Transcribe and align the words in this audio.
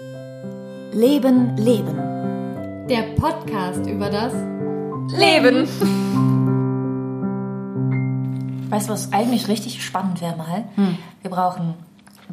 Leben, 0.00 1.56
Leben. 1.58 2.86
Der 2.88 3.02
Podcast 3.16 3.86
über 3.86 4.08
das 4.08 4.32
Leben. 5.12 5.68
Weißt 8.70 8.88
du, 8.88 8.92
was 8.94 9.12
eigentlich 9.12 9.48
richtig 9.48 9.84
spannend 9.84 10.22
wäre 10.22 10.36
mal? 10.38 10.64
Wir 11.20 11.30
brauchen 11.30 11.74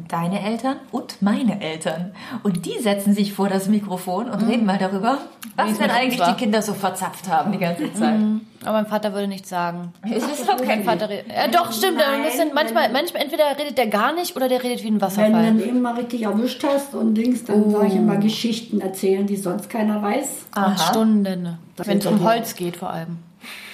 deine 0.08 0.42
Eltern 0.42 0.76
und 0.92 1.20
meine 1.22 1.60
Eltern. 1.60 2.12
Und 2.42 2.66
die 2.66 2.78
setzen 2.80 3.14
sich 3.14 3.32
vor 3.32 3.48
das 3.48 3.68
Mikrofon 3.68 4.28
und 4.28 4.42
reden 4.46 4.64
mal 4.66 4.78
darüber, 4.78 5.18
was 5.56 5.78
denn 5.78 5.90
eigentlich 5.90 6.20
war. 6.20 6.34
die 6.34 6.40
Kinder 6.42 6.62
so 6.62 6.74
verzapft 6.74 7.28
haben 7.28 7.52
die 7.52 7.58
ganze 7.58 7.92
Zeit. 7.92 8.14
Aber 8.62 8.72
mein 8.72 8.86
Vater 8.86 9.12
würde 9.12 9.28
nichts 9.28 9.48
sagen. 9.48 9.92
Es 10.10 10.24
ist 10.24 10.48
doch 10.48 10.56
kein 10.56 10.84
Mein 10.84 10.98
Vater. 10.98 11.08
Ja, 11.10 11.48
doch, 11.50 11.72
stimmt. 11.72 11.98
Nein, 11.98 12.20
ein 12.20 12.22
bisschen, 12.24 12.50
manchmal, 12.54 12.90
manchmal 12.92 13.22
entweder 13.22 13.44
redet 13.58 13.78
der 13.78 13.86
gar 13.86 14.12
nicht 14.14 14.36
oder 14.36 14.48
der 14.48 14.62
redet 14.62 14.82
wie 14.82 14.88
ein 14.88 14.94
Wenn 14.94 14.98
du 14.98 15.06
Wasserfall. 15.06 15.32
dann 15.32 15.60
eben 15.60 15.80
mal 15.82 15.94
richtig 15.94 16.22
erwischt 16.22 16.64
hast 16.64 16.94
und 16.94 17.14
Dings, 17.14 17.44
dann 17.44 17.70
soll 17.70 17.86
ich 17.86 17.94
immer 17.94 18.16
Geschichten 18.16 18.80
erzählen, 18.80 19.26
die 19.26 19.36
sonst 19.36 19.70
keiner 19.70 20.02
weiß. 20.02 20.46
Und 20.56 20.80
Stunden. 20.80 21.58
Wenn 21.76 21.98
es 21.98 22.06
um. 22.06 22.22
Holz 22.24 22.54
geht 22.56 22.76
vor 22.76 22.90
allem. 22.90 23.18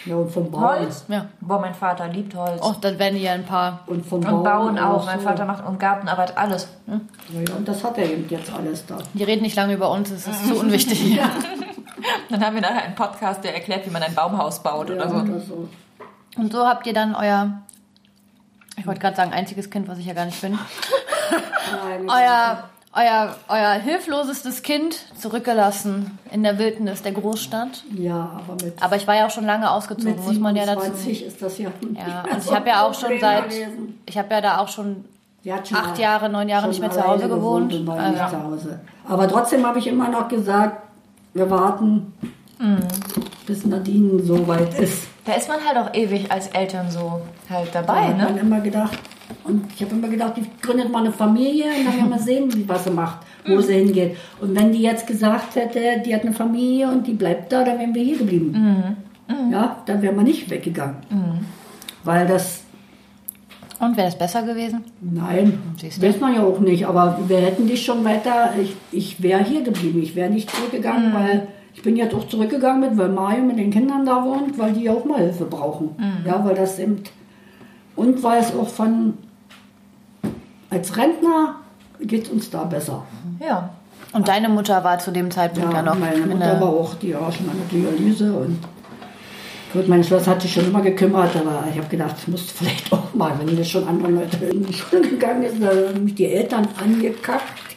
Ja, 0.05 0.17
und 0.17 0.31
vom 0.31 0.51
Bauen. 0.51 0.63
Holz? 0.81 1.05
Ja. 1.09 1.27
Boah, 1.41 1.61
mein 1.61 1.75
Vater 1.75 2.09
liebt 2.09 2.35
Holz. 2.35 2.61
Och, 2.63 2.77
dann 2.81 2.99
werden 2.99 3.15
die 3.17 3.23
ja 3.23 3.33
ein 3.33 3.45
paar. 3.47 3.81
Und 3.87 4.05
vom 4.05 4.19
und 4.25 4.43
bauen 4.45 4.79
auch. 4.79 5.01
so. 5.01 5.07
Mein 5.07 5.21
Vater 5.21 5.45
macht 5.47 5.65
und 5.67 5.79
Gartenarbeit 5.81 6.37
alles. 6.37 6.69
Ja, 6.87 7.01
ja, 7.49 7.55
und 7.57 7.67
das 7.67 7.83
hat 7.83 7.97
er 7.99 8.05
eben 8.11 8.29
jetzt 8.29 8.53
alles 8.53 8.85
da. 8.87 8.99
Die 9.15 9.25
reden 9.25 9.43
nicht 9.43 9.57
lange 9.57 9.75
über 9.75 9.91
uns, 9.91 10.11
es 10.11 10.27
ist 10.27 10.47
zu 10.47 10.57
unwichtig 10.61 10.99
hier. 11.01 11.29
Dann 12.29 12.45
haben 12.45 12.55
wir 12.55 12.61
nachher 12.63 12.83
einen 12.85 12.95
Podcast, 12.95 13.43
der 13.45 13.55
erklärt, 13.55 13.87
wie 13.87 13.91
man 13.91 14.03
ein 14.03 14.15
Baumhaus 14.15 14.63
baut 14.63 14.91
Ja, 14.91 14.97
oder 14.97 15.09
so. 15.09 15.15
oder 15.17 15.41
so. 15.41 15.69
Und 16.37 16.53
so 16.53 16.67
habt 16.67 16.87
ihr 16.87 16.93
dann 16.93 17.15
euer, 17.15 17.63
ich 18.77 18.87
wollte 18.87 19.01
gerade 19.01 19.17
sagen, 19.17 19.33
einziges 19.33 19.71
Kind, 19.71 19.89
was 19.89 19.99
ich 19.99 20.07
ja 20.07 20.13
gar 20.13 20.27
nicht 20.27 20.41
bin, 20.41 20.53
Nein, 21.87 22.11
euer, 22.11 22.69
euer, 22.97 23.35
euer 23.49 23.73
hilflosestes 23.73 24.63
Kind 24.63 24.97
zurückgelassen 25.19 26.19
in 26.31 26.43
der 26.43 26.59
Wildnis 26.59 27.03
der 27.03 27.13
Großstadt. 27.13 27.83
Ja, 27.97 28.31
aber 28.47 28.65
mit, 28.65 28.81
Aber 28.83 28.97
ich 28.97 29.07
war 29.07 29.17
ja 29.17 29.27
auch 29.27 29.31
schon 29.31 29.47
lange 29.47 29.71
ausgezogen, 29.71 30.23
muss 30.25 30.39
man 30.39 30.55
ja 30.57 30.65
dazu. 30.67 30.83
27 30.83 31.27
ist 31.27 31.43
das 31.43 31.59
ja. 31.59 31.71
Ja, 31.95 32.25
also 32.33 32.51
ich 32.51 32.57
habe 32.57 32.69
ja 32.69 32.83
auch 32.87 32.95
schon 32.95 33.19
seit, 33.21 33.45
gewesen. 33.51 34.01
ich 34.07 34.17
habe 34.19 34.29
ja 34.33 34.41
da 34.41 34.59
auch 34.59 34.69
schon 34.69 35.05
hat 35.49 35.73
acht 35.75 35.99
Jahre, 35.99 36.29
neun 36.31 36.49
Jahre 36.49 36.69
nicht 36.69 36.81
mehr 36.81 36.91
zu 36.91 37.07
Hause 37.07 37.29
gewohnt. 37.29 37.73
und 37.75 37.87
war 37.87 37.99
Also, 37.99 38.13
nicht 38.19 38.31
zu 38.31 38.43
Hause. 38.43 38.81
Aber 39.09 39.29
trotzdem 39.29 39.67
habe 39.67 39.79
ich 39.79 39.87
immer 39.87 40.09
noch 40.09 40.29
gesagt, 40.29 40.83
wir 41.35 41.51
warten, 41.51 42.13
Mhm. 42.59 42.79
bis 43.47 43.67
Nadine 43.67 44.23
so 44.23 44.47
weit 44.47 44.79
ist. 44.79 45.09
Da 45.25 45.33
ist 45.33 45.49
man 45.49 45.59
halt 45.67 45.77
auch 45.77 45.93
ewig 45.93 46.31
als 46.31 46.47
Eltern 46.49 46.89
so 46.91 47.21
halt 47.51 47.75
Da 47.75 47.83
dabei, 47.83 48.05
hat 48.09 48.17
man 48.19 48.35
ne? 48.35 48.41
immer 48.41 48.61
gedacht, 48.61 48.97
und 49.45 49.65
ich 49.75 49.83
habe 49.83 49.95
immer 49.95 50.09
gedacht, 50.09 50.35
die 50.37 50.45
gründet 50.61 50.91
mal 50.91 51.01
eine 51.01 51.13
Familie 51.13 51.65
und 51.67 51.87
dann 51.87 51.97
werden 51.97 52.11
wir 52.11 52.19
sehen, 52.19 52.65
was 52.67 52.85
sie 52.85 52.91
macht, 52.91 53.21
wo 53.47 53.61
sie 53.61 53.75
hingeht. 53.75 54.17
Und 54.41 54.55
wenn 54.59 54.73
die 54.73 54.83
jetzt 54.83 55.07
gesagt 55.07 55.57
hätte, 55.57 55.81
die 56.05 56.15
hat 56.15 56.23
eine 56.23 56.33
Familie 56.33 56.89
und 56.89 57.07
die 57.07 57.13
bleibt 57.15 57.53
da, 57.53 57.65
dann 57.65 57.79
wären 57.79 57.95
wir 57.95 58.03
hier 58.03 58.19
geblieben. 58.19 58.97
Ja, 59.51 59.77
dann 59.87 60.03
wären 60.03 60.17
wir 60.17 60.23
nicht 60.23 60.51
weggegangen. 60.51 60.97
Weil 62.05 62.27
das, 62.27 62.63
Und 63.81 63.97
wäre 63.97 64.09
das 64.09 64.19
besser 64.19 64.43
gewesen? 64.43 64.85
nein, 65.01 65.59
weiß 66.01 66.21
man 66.21 66.35
ja 66.35 66.43
auch 66.43 66.61
nicht, 66.61 66.87
aber 66.87 67.19
wir 67.27 67.39
hätten 67.39 67.67
dich 67.67 67.85
schon 67.85 68.05
weiter, 68.05 68.53
ich, 68.61 68.77
ich 68.93 69.23
wäre 69.23 69.43
hier 69.43 69.63
geblieben, 69.63 70.03
ich 70.03 70.15
wäre 70.15 70.31
nicht 70.31 70.51
zurückgegangen, 70.55 71.13
weil 71.15 71.49
ich 71.75 71.83
bin 71.83 71.97
jetzt 71.97 72.15
auch 72.15 72.29
zurückgegangen 72.29 72.81
mit, 72.91 72.99
weil 72.99 73.09
Mario 73.09 73.43
mit 73.43 73.59
den 73.59 73.71
Kindern 73.71 74.05
da 74.07 74.23
wohnt, 74.25 74.59
weil 74.59 74.73
die 74.75 74.89
auch 74.91 75.05
mal 75.05 75.19
Hilfe 75.21 75.45
brauchen. 75.45 75.91
Ja, 76.27 76.45
weil 76.45 76.55
das 76.55 76.79
eben, 76.79 77.03
und 77.97 78.23
weil 78.23 78.41
es 78.41 78.55
auch 78.55 78.69
von, 78.69 79.15
als 80.71 80.97
Rentner 80.97 81.57
geht 82.01 82.25
es 82.25 82.31
uns 82.31 82.51
da 82.51 82.65
besser. 82.65 83.05
Ja. 83.41 83.71
Und 84.13 84.29
deine 84.29 84.49
Mutter 84.49 84.85
war 84.85 84.99
zu 84.99 85.11
dem 85.11 85.31
Zeitpunkt 85.31 85.73
ja, 85.73 85.79
Ja, 85.79 85.83
noch 85.83 85.99
meine 85.99 86.17
in 86.17 86.29
Mutter 86.29 86.61
war 86.61 86.69
auch, 86.69 86.95
die 86.95 87.15
war 87.15 87.33
schon 87.33 87.49
an 87.49 87.57
der 87.59 87.81
Dialyse 87.81 88.33
und 88.33 88.59
gut, 89.73 89.89
meine 89.89 90.05
Schwester 90.05 90.33
hat 90.33 90.43
sich 90.43 90.53
schon 90.53 90.67
immer 90.67 90.83
gekümmert, 90.83 91.35
aber 91.35 91.65
ich 91.71 91.77
habe 91.77 91.89
gedacht, 91.89 92.15
ich 92.19 92.29
muss 92.29 92.43
vielleicht 92.43 92.93
auch 92.93 93.13
mal, 93.15 93.33
wenn 93.39 93.57
das 93.57 93.69
schon 93.69 93.87
andere 93.89 94.13
Leute 94.13 94.37
in 94.47 94.65
die 94.65 94.73
Schule 94.73 95.09
gegangen 95.09 95.43
ist, 95.43 95.61
da 95.61 95.69
haben 95.69 96.05
mich 96.05 96.15
die 96.15 96.27
Eltern 96.27 96.69
angekackt, 96.83 97.77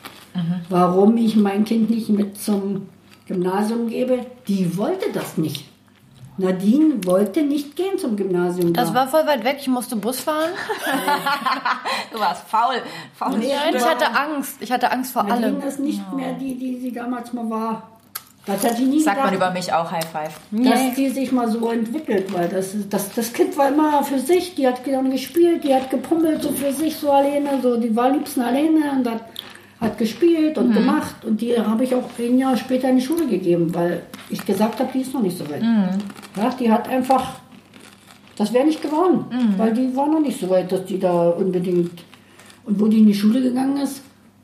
warum 0.69 1.17
ich 1.17 1.35
mein 1.35 1.65
Kind 1.65 1.89
nicht 1.89 2.09
mit 2.09 2.37
zum 2.39 2.87
Gymnasium 3.27 3.89
gebe. 3.89 4.19
Die 4.47 4.77
wollte 4.77 5.11
das 5.13 5.37
nicht. 5.37 5.65
Nadine 6.39 7.03
wollte 7.05 7.41
nicht 7.41 7.75
gehen 7.75 7.97
zum 7.97 8.15
Gymnasium. 8.15 8.73
Das 8.73 8.89
da. 8.89 8.95
war 8.95 9.07
voll 9.07 9.25
weit 9.25 9.43
weg, 9.43 9.57
ich 9.59 9.67
musste 9.67 9.95
Bus 9.95 10.19
fahren. 10.19 10.49
Du 12.11 12.19
warst 12.19 12.47
faul. 12.47 12.75
faul 13.15 13.37
Nee, 13.37 13.51
ich 13.75 13.85
hatte 13.85 14.05
Angst. 14.15 14.57
Ich 14.59 14.71
hatte 14.71 14.91
Angst 14.91 15.11
vor 15.13 15.23
Nadine 15.23 15.47
allem. 15.47 15.61
ist 15.61 15.79
nicht 15.79 16.01
mehr 16.13 16.33
die, 16.33 16.55
die 16.55 16.79
sie 16.79 16.91
damals 16.91 17.33
mal 17.33 17.49
war. 17.49 17.83
Das 18.45 18.63
hat 18.63 18.77
sie 18.77 18.85
nie 18.85 19.01
Sagt 19.01 19.17
man 19.17 19.31
gedacht. 19.31 19.49
über 19.49 19.51
mich 19.59 19.73
auch 19.73 19.91
High 19.91 20.05
Five. 20.05 20.39
dass 20.51 20.95
die 20.95 21.09
sich 21.09 21.31
mal 21.33 21.49
so 21.51 21.69
entwickelt, 21.69 22.33
weil 22.33 22.47
das, 22.47 22.75
das, 22.89 23.11
das 23.13 23.33
Kind 23.33 23.57
war 23.57 23.67
immer 23.67 24.03
für 24.03 24.19
sich, 24.19 24.55
die 24.55 24.65
hat 24.65 24.81
dann 24.87 25.11
gespielt, 25.11 25.65
die 25.65 25.73
hat 25.75 25.89
gepummelt 25.89 26.41
so 26.43 26.51
für 26.53 26.71
sich 26.71 26.95
so 26.95 27.11
alleine, 27.11 27.61
so 27.61 27.75
die 27.77 27.93
war 27.93 28.05
am 28.05 28.13
liebsten 28.13 28.41
alleine 28.41 28.91
und 28.97 29.05
hat, 29.09 29.21
hat 29.81 29.97
gespielt 29.97 30.57
und 30.57 30.73
gemacht 30.73 31.25
und 31.25 31.41
die 31.41 31.59
habe 31.59 31.83
ich 31.83 31.93
auch 31.93 32.09
ein 32.17 32.37
Jahr 32.37 32.55
später 32.55 32.87
in 32.89 32.95
die 32.95 33.01
Schule 33.05 33.27
gegeben, 33.27 33.75
weil 33.75 34.03
ich 34.29 34.45
gesagt 34.45 34.79
habe, 34.79 34.89
die 34.93 35.01
ist 35.01 35.13
noch 35.13 35.21
nicht 35.21 35.37
so 35.37 35.43
weit. 35.49 35.61
Ja, 36.37 36.49
die 36.59 36.71
hat 36.71 36.87
einfach, 36.89 37.39
das 38.37 38.53
wäre 38.53 38.65
nicht 38.65 38.81
geworden, 38.81 39.25
weil 39.57 39.73
die 39.73 39.95
war 39.95 40.07
noch 40.07 40.19
nicht 40.19 40.39
so 40.39 40.49
weit, 40.49 40.71
dass 40.71 40.85
die 40.85 40.99
da 40.99 41.29
unbedingt, 41.29 42.03
und 42.65 42.79
wo 42.79 42.87
die 42.87 42.99
in 42.99 43.07
die 43.07 43.13
Schule 43.13 43.41
gegangen 43.41 43.77
ist, 43.77 44.01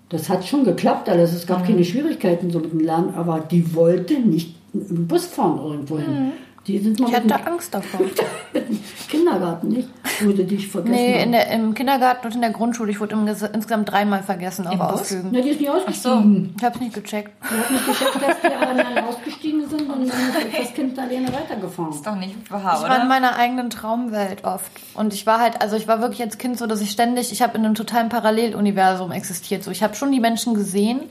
das 0.09 0.29
hat 0.29 0.45
schon 0.45 0.63
geklappt 0.63 1.09
alles. 1.09 1.33
Es 1.33 1.47
gab 1.47 1.65
keine 1.65 1.83
Schwierigkeiten 1.83 2.51
so 2.51 2.59
mit 2.59 2.71
dem 2.71 2.79
Lernen, 2.81 3.13
aber 3.15 3.39
die 3.39 3.73
wollte 3.75 4.19
nicht 4.19 4.55
im 4.73 5.07
Bus 5.07 5.25
fahren 5.25 5.59
irgendwo 5.63 5.97
hin. 5.97 6.31
Die 6.67 6.79
sind 6.79 6.99
mal 6.99 7.09
Ich 7.09 7.15
hatte 7.15 7.45
Angst 7.45 7.73
davor. 7.73 7.99
Kindergarten, 9.09 9.67
nicht? 9.67 9.89
Wurde 10.21 10.43
dich 10.45 10.67
vergessen. 10.67 10.93
Nee, 10.95 11.13
haben. 11.15 11.23
in 11.23 11.31
der, 11.33 11.47
im 11.51 11.73
Kindergarten 11.73 12.27
und 12.27 12.35
in 12.35 12.41
der 12.41 12.51
Grundschule. 12.51 12.91
Ich 12.91 12.99
wurde 12.99 13.13
im, 13.15 13.25
Ges- 13.25 13.51
insgesamt 13.53 13.91
dreimal 13.91 14.23
vergessen 14.23 14.67
auf 14.67 14.77
Bus? 14.91 15.15
Na, 15.31 15.41
die 15.41 15.49
ist 15.49 15.59
nicht 15.59 15.69
ausgestiegen. 15.69 16.53
Ich 16.57 16.63
hab's 16.63 16.79
nicht 16.79 16.93
gecheckt. 16.93 17.31
Die 17.43 17.57
hat 17.57 17.71
nicht 17.71 17.85
geschafft, 17.85 18.15
dass 18.15 18.41
die 18.41 18.55
alle 18.67 19.05
ausgestiegen 19.07 19.67
sind 19.67 19.81
und 19.81 19.89
dann 19.89 20.03
ist 20.03 20.13
das 20.59 20.73
Kind 20.73 20.97
alleine 20.97 21.27
weitergefahren. 21.33 21.91
Ist 21.91 22.05
doch 22.07 22.15
nicht 22.15 22.51
wahr, 22.51 22.79
Ich 22.81 22.89
war 22.89 23.01
in 23.01 23.07
meiner 23.07 23.35
eigenen 23.35 23.69
Traumwelt 23.69 24.43
oft. 24.45 24.71
Und 24.93 25.13
ich 25.13 25.25
war 25.27 25.39
halt, 25.39 25.61
also 25.61 25.75
ich 25.75 25.87
war 25.87 25.99
wirklich 26.01 26.21
als 26.21 26.37
Kind 26.37 26.57
so, 26.57 26.65
dass 26.67 26.81
ich 26.81 26.91
ständig, 26.91 27.31
ich 27.31 27.41
habe 27.41 27.57
in 27.57 27.65
einem 27.65 27.75
totalen 27.75 28.09
Paralleluniversum 28.09 29.11
existiert. 29.11 29.63
So, 29.63 29.71
ich 29.71 29.83
habe 29.83 29.95
schon 29.95 30.11
die 30.11 30.19
Menschen 30.19 30.53
gesehen, 30.53 31.01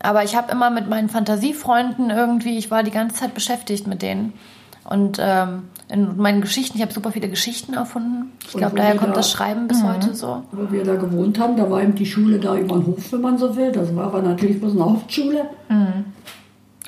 aber 0.00 0.22
ich 0.24 0.36
habe 0.36 0.52
immer 0.52 0.70
mit 0.70 0.88
meinen 0.88 1.08
Fantasiefreunden 1.08 2.10
irgendwie, 2.10 2.58
ich 2.58 2.70
war 2.70 2.82
die 2.82 2.90
ganze 2.90 3.16
Zeit 3.16 3.34
beschäftigt 3.34 3.86
mit 3.86 4.02
denen. 4.02 4.32
Und 4.88 5.18
ähm, 5.20 5.62
in 5.88 6.16
meinen 6.16 6.40
Geschichten, 6.40 6.76
ich 6.76 6.82
habe 6.82 6.92
super 6.92 7.10
viele 7.12 7.28
Geschichten 7.28 7.74
erfunden. 7.74 8.32
Ich 8.46 8.52
glaube, 8.52 8.76
daher 8.76 8.96
kommt 8.96 9.12
da- 9.12 9.14
das 9.16 9.30
Schreiben 9.30 9.66
bis 9.68 9.82
heute 9.82 10.14
so. 10.14 10.42
Wo 10.52 10.70
wir 10.70 10.84
da 10.84 10.96
gewohnt 10.96 11.38
haben, 11.38 11.56
da 11.56 11.70
war 11.70 11.82
eben 11.82 11.94
die 11.94 12.04
Schule 12.06 12.38
da 12.38 12.54
über 12.56 12.76
den 12.76 12.86
Hof, 12.86 13.12
wenn 13.12 13.20
man 13.22 13.38
so 13.38 13.56
will. 13.56 13.72
Das 13.72 13.94
war 13.96 14.04
aber 14.06 14.20
natürlich 14.22 14.60
bloß 14.60 14.72
eine 14.72 14.84
Hauptschule. 14.84 15.46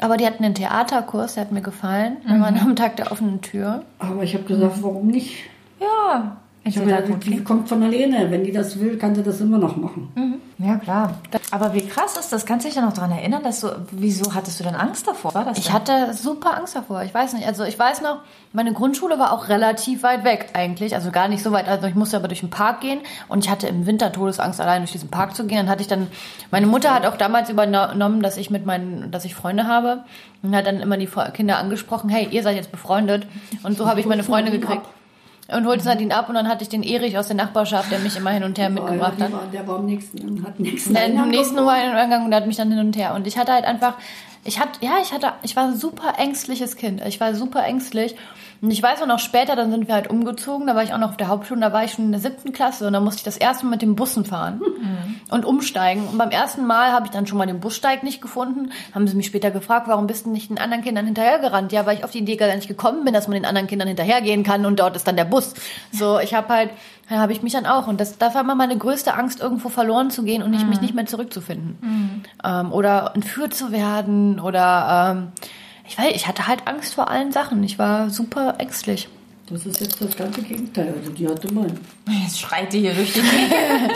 Aber 0.00 0.16
die 0.18 0.26
hatten 0.26 0.44
einen 0.44 0.54
Theaterkurs, 0.54 1.34
der 1.34 1.44
hat 1.44 1.52
mir 1.52 1.62
gefallen. 1.62 2.18
Wir 2.26 2.38
waren 2.40 2.58
am 2.58 2.76
Tag 2.76 2.96
der 2.96 3.12
offenen 3.12 3.40
Tür. 3.40 3.82
Aber 3.98 4.22
ich 4.22 4.34
habe 4.34 4.44
gesagt, 4.44 4.82
warum 4.82 5.06
nicht? 5.06 5.36
Ja. 5.80 6.36
Ich 6.68 6.74
ja 6.74 6.82
gesagt, 6.82 7.24
die 7.24 7.44
kommt 7.44 7.68
von 7.68 7.82
alleine. 7.82 8.30
Wenn 8.30 8.42
die 8.42 8.50
das 8.50 8.80
will, 8.80 8.98
kann 8.98 9.14
sie 9.14 9.22
das 9.22 9.40
immer 9.40 9.58
noch 9.58 9.76
machen. 9.76 10.42
Ja, 10.58 10.76
klar. 10.76 11.14
Aber 11.52 11.74
wie 11.74 11.86
krass 11.86 12.16
ist 12.16 12.32
das? 12.32 12.44
Kannst 12.44 12.64
du 12.64 12.68
dich 12.68 12.76
da 12.76 12.84
noch 12.84 12.92
dran 12.92 13.12
erinnern, 13.12 13.42
dass 13.44 13.60
du, 13.60 13.68
wieso 13.92 14.34
hattest 14.34 14.58
du 14.58 14.64
denn 14.64 14.74
Angst 14.74 15.06
davor? 15.06 15.32
War 15.34 15.44
das 15.44 15.58
Ich 15.58 15.66
denn? 15.66 15.74
hatte 15.74 16.12
super 16.14 16.56
Angst 16.56 16.74
davor. 16.74 17.02
Ich 17.04 17.14
weiß 17.14 17.34
nicht. 17.34 17.46
Also 17.46 17.62
ich 17.64 17.78
weiß 17.78 18.00
noch, 18.02 18.18
meine 18.52 18.72
Grundschule 18.72 19.18
war 19.18 19.32
auch 19.32 19.48
relativ 19.48 20.02
weit 20.02 20.24
weg 20.24 20.48
eigentlich. 20.54 20.94
Also 20.94 21.12
gar 21.12 21.28
nicht 21.28 21.42
so 21.42 21.52
weit. 21.52 21.68
Also 21.68 21.86
ich 21.86 21.94
musste 21.94 22.16
aber 22.16 22.26
durch 22.26 22.40
den 22.40 22.50
Park 22.50 22.80
gehen 22.80 22.98
und 23.28 23.44
ich 23.44 23.50
hatte 23.50 23.68
im 23.68 23.86
Winter 23.86 24.10
Todesangst, 24.10 24.60
allein 24.60 24.82
durch 24.82 24.92
diesen 24.92 25.08
Park 25.08 25.36
zu 25.36 25.46
gehen. 25.46 25.58
Dann 25.58 25.68
hatte 25.68 25.82
ich 25.82 25.88
dann, 25.88 26.08
meine 26.50 26.66
Mutter 26.66 26.92
hat 26.92 27.06
auch 27.06 27.16
damals 27.16 27.48
übernommen, 27.48 28.22
dass 28.22 28.36
ich 28.38 28.50
mit 28.50 28.66
meinen, 28.66 29.10
dass 29.12 29.24
ich 29.24 29.34
Freunde 29.36 29.68
habe 29.68 30.00
und 30.42 30.56
hat 30.56 30.66
dann 30.66 30.80
immer 30.80 30.96
die 30.96 31.08
Kinder 31.32 31.58
angesprochen, 31.58 32.10
hey, 32.10 32.26
ihr 32.30 32.42
seid 32.42 32.56
jetzt 32.56 32.72
befreundet. 32.72 33.26
Und 33.62 33.76
so 33.78 33.86
habe 33.86 34.00
ich 34.00 34.06
meine 34.06 34.24
Freunde 34.24 34.50
gekriegt. 34.50 34.82
Und 35.48 35.64
holte 35.66 35.84
Nadine 35.84 36.14
ab 36.14 36.28
und 36.28 36.34
dann 36.34 36.48
hatte 36.48 36.62
ich 36.64 36.68
den 36.68 36.82
Erich 36.82 37.16
aus 37.18 37.28
der 37.28 37.36
Nachbarschaft, 37.36 37.92
der 37.92 38.00
mich 38.00 38.16
immer 38.16 38.30
hin 38.30 38.42
und 38.42 38.58
her 38.58 38.68
mitgebracht 38.68 39.14
die 39.18 39.22
hat. 39.22 39.32
war, 39.32 39.42
der 39.52 39.66
war 39.68 39.78
am 39.78 39.86
nächsten 39.86 40.18
und 40.28 40.44
hat 40.44 40.58
nächsten 40.58 40.94
Ja, 40.94 41.02
im 41.02 41.12
Eingang 41.12 41.30
nächsten 41.30 41.54
gewohnt. 41.54 41.68
war 41.68 41.74
ein 41.76 41.92
Eingang 41.92 42.24
und 42.24 42.30
der 42.32 42.40
hat 42.40 42.46
mich 42.48 42.56
dann 42.56 42.70
hin 42.70 42.80
und 42.80 42.96
her. 42.96 43.14
Und 43.14 43.28
ich 43.28 43.38
hatte 43.38 43.52
halt 43.52 43.64
einfach, 43.64 43.94
ich 44.44 44.58
hatte, 44.58 44.84
ja, 44.84 44.94
ich 45.00 45.12
hatte, 45.12 45.32
ich 45.42 45.54
war 45.54 45.64
ein 45.68 45.76
super 45.76 46.14
ängstliches 46.18 46.76
Kind. 46.76 47.00
Ich 47.06 47.20
war 47.20 47.32
super 47.34 47.62
ängstlich. 47.64 48.16
Und 48.60 48.70
ich 48.70 48.82
weiß 48.82 49.02
auch 49.02 49.06
noch 49.06 49.18
später, 49.18 49.56
dann 49.56 49.70
sind 49.70 49.88
wir 49.88 49.94
halt 49.94 50.08
umgezogen, 50.08 50.66
da 50.66 50.74
war 50.74 50.82
ich 50.82 50.92
auch 50.92 50.98
noch 50.98 51.10
auf 51.10 51.16
der 51.16 51.28
Hauptschule, 51.28 51.60
da 51.60 51.72
war 51.72 51.84
ich 51.84 51.92
schon 51.92 52.06
in 52.06 52.12
der 52.12 52.20
siebten 52.20 52.52
Klasse 52.52 52.86
und 52.86 52.92
da 52.92 53.00
musste 53.00 53.18
ich 53.18 53.24
das 53.24 53.36
erste 53.36 53.66
Mal 53.66 53.72
mit 53.72 53.82
dem 53.82 53.96
Bussen 53.96 54.24
fahren 54.24 54.60
und 55.30 55.44
umsteigen. 55.44 56.06
Und 56.08 56.18
beim 56.18 56.30
ersten 56.30 56.66
Mal 56.66 56.92
habe 56.92 57.06
ich 57.06 57.12
dann 57.12 57.26
schon 57.26 57.38
mal 57.38 57.46
den 57.46 57.60
Bussteig 57.60 58.02
nicht 58.02 58.20
gefunden. 58.20 58.70
Haben 58.94 59.06
sie 59.08 59.16
mich 59.16 59.26
später 59.26 59.50
gefragt, 59.50 59.88
warum 59.88 60.06
bist 60.06 60.26
du 60.26 60.30
nicht 60.30 60.50
den 60.50 60.58
anderen 60.58 60.82
Kindern 60.82 61.06
hinterhergerannt? 61.06 61.72
Ja, 61.72 61.86
weil 61.86 61.98
ich 61.98 62.04
auf 62.04 62.10
die 62.10 62.18
Idee 62.18 62.36
gar 62.36 62.54
nicht 62.54 62.68
gekommen 62.68 63.04
bin, 63.04 63.12
dass 63.12 63.28
man 63.28 63.34
den 63.34 63.44
anderen 63.44 63.66
Kindern 63.66 63.88
hinterhergehen 63.88 64.42
kann 64.42 64.64
und 64.66 64.80
dort 64.80 64.96
ist 64.96 65.06
dann 65.06 65.16
der 65.16 65.24
Bus. 65.24 65.54
So, 65.92 66.18
ich 66.18 66.34
habe 66.34 66.48
halt 66.48 66.70
Da 67.08 67.18
habe 67.18 67.32
ich 67.32 67.42
mich 67.42 67.52
dann 67.52 67.66
auch. 67.66 67.86
Und 67.86 68.00
das, 68.00 68.18
das 68.18 68.34
war 68.34 68.40
immer 68.40 68.54
meine 68.54 68.76
größte 68.76 69.14
Angst, 69.14 69.40
irgendwo 69.40 69.68
verloren 69.68 70.10
zu 70.10 70.24
gehen 70.24 70.42
und 70.42 70.50
nicht, 70.50 70.66
mich 70.68 70.80
nicht 70.80 70.94
mehr 70.94 71.06
zurückzufinden. 71.06 72.24
Ähm, 72.44 72.72
oder 72.72 73.12
entführt 73.14 73.54
zu 73.54 73.70
werden. 73.70 74.40
Oder 74.40 75.14
ähm, 75.16 75.28
ich 75.88 75.98
weiß, 75.98 76.14
ich 76.14 76.26
hatte 76.26 76.46
halt 76.46 76.66
Angst 76.66 76.94
vor 76.94 77.10
allen 77.10 77.32
Sachen. 77.32 77.62
Ich 77.62 77.78
war 77.78 78.10
super 78.10 78.54
ängstlich. 78.58 79.08
Das 79.48 79.64
ist 79.64 79.80
jetzt 79.80 80.00
das 80.00 80.16
ganze 80.16 80.42
Gegenteil. 80.42 80.92
Also 80.98 81.12
die 81.12 81.28
hatte 81.28 81.52
man. 81.52 81.70
Jetzt 82.24 82.40
schreit 82.40 82.72
die 82.72 82.80
hier 82.80 82.94
durch 82.94 83.12
die 83.14 83.20
Gegend. 83.20 83.92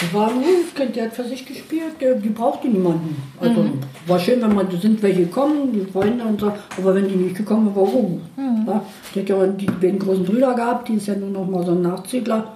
Die 0.00 0.14
war 0.14 0.28
ein 0.28 0.42
Kind, 0.74 0.96
die 0.96 1.02
hat 1.02 1.12
für 1.12 1.24
sich 1.24 1.46
gespielt, 1.46 1.94
die, 2.00 2.20
die 2.20 2.30
brauchte 2.30 2.66
niemanden. 2.66 3.16
Also 3.40 3.66
war 4.06 4.18
schön, 4.18 4.42
wenn 4.42 4.54
man, 4.54 4.68
da 4.68 4.76
sind 4.76 5.00
welche 5.02 5.26
gekommen, 5.26 5.72
die 5.72 5.84
Freunde 5.92 6.24
und 6.24 6.40
so, 6.40 6.52
aber 6.76 6.94
wenn 6.94 7.08
die 7.08 7.14
nicht 7.14 7.36
gekommen 7.36 7.66
sind, 7.66 7.76
warum? 7.76 8.20
Ja, 8.66 8.84
die 9.14 9.20
hat 9.20 9.28
ja 9.28 9.46
die 9.46 9.66
beiden 9.66 9.98
großen 10.00 10.24
Brüder 10.24 10.54
gehabt, 10.54 10.88
die 10.88 10.94
ist 10.94 11.06
ja 11.06 11.14
nur 11.14 11.30
noch 11.30 11.46
mal 11.46 11.64
so 11.64 11.72
ein 11.72 11.82
Nachzügler. 11.82 12.52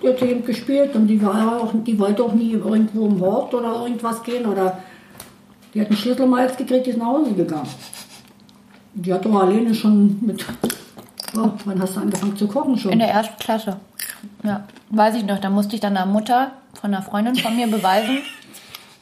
Die 0.00 0.08
hat 0.08 0.22
eben 0.22 0.44
gespielt 0.44 0.94
und 0.94 1.08
die 1.08 1.20
war 1.20 1.62
auch, 1.62 1.72
die 1.74 1.98
wollte 1.98 2.22
auch 2.22 2.32
nie 2.32 2.52
irgendwo 2.52 3.06
im 3.06 3.20
Hort 3.20 3.52
oder 3.54 3.82
irgendwas 3.82 4.22
gehen 4.22 4.46
oder 4.46 4.78
die 5.74 5.80
hat 5.80 5.88
einen 5.88 5.96
Schlüssel 5.96 6.26
mal 6.26 6.44
jetzt 6.44 6.58
gekriegt, 6.58 6.86
die 6.86 6.90
ist 6.90 6.98
nach 6.98 7.06
Hause 7.06 7.32
gegangen. 7.32 7.68
Die 8.94 9.12
hat 9.12 9.24
doch 9.24 9.40
alleine 9.40 9.74
schon 9.74 10.18
mit, 10.24 10.44
oh, 11.36 11.50
wann 11.64 11.80
hast 11.80 11.96
du 11.96 12.00
angefangen 12.00 12.36
zu 12.36 12.48
kochen 12.48 12.76
schon? 12.76 12.92
In 12.92 12.98
der 12.98 13.08
ersten 13.10 13.38
Klasse. 13.38 13.78
Ja, 14.42 14.64
weiß 14.90 15.16
ich 15.16 15.24
noch. 15.24 15.38
Da 15.38 15.50
musste 15.50 15.74
ich 15.74 15.80
dann 15.80 15.94
der 15.94 16.06
Mutter 16.06 16.52
von 16.80 16.92
einer 16.92 17.02
Freundin 17.02 17.36
von 17.36 17.54
mir 17.54 17.68
beweisen, 17.68 18.18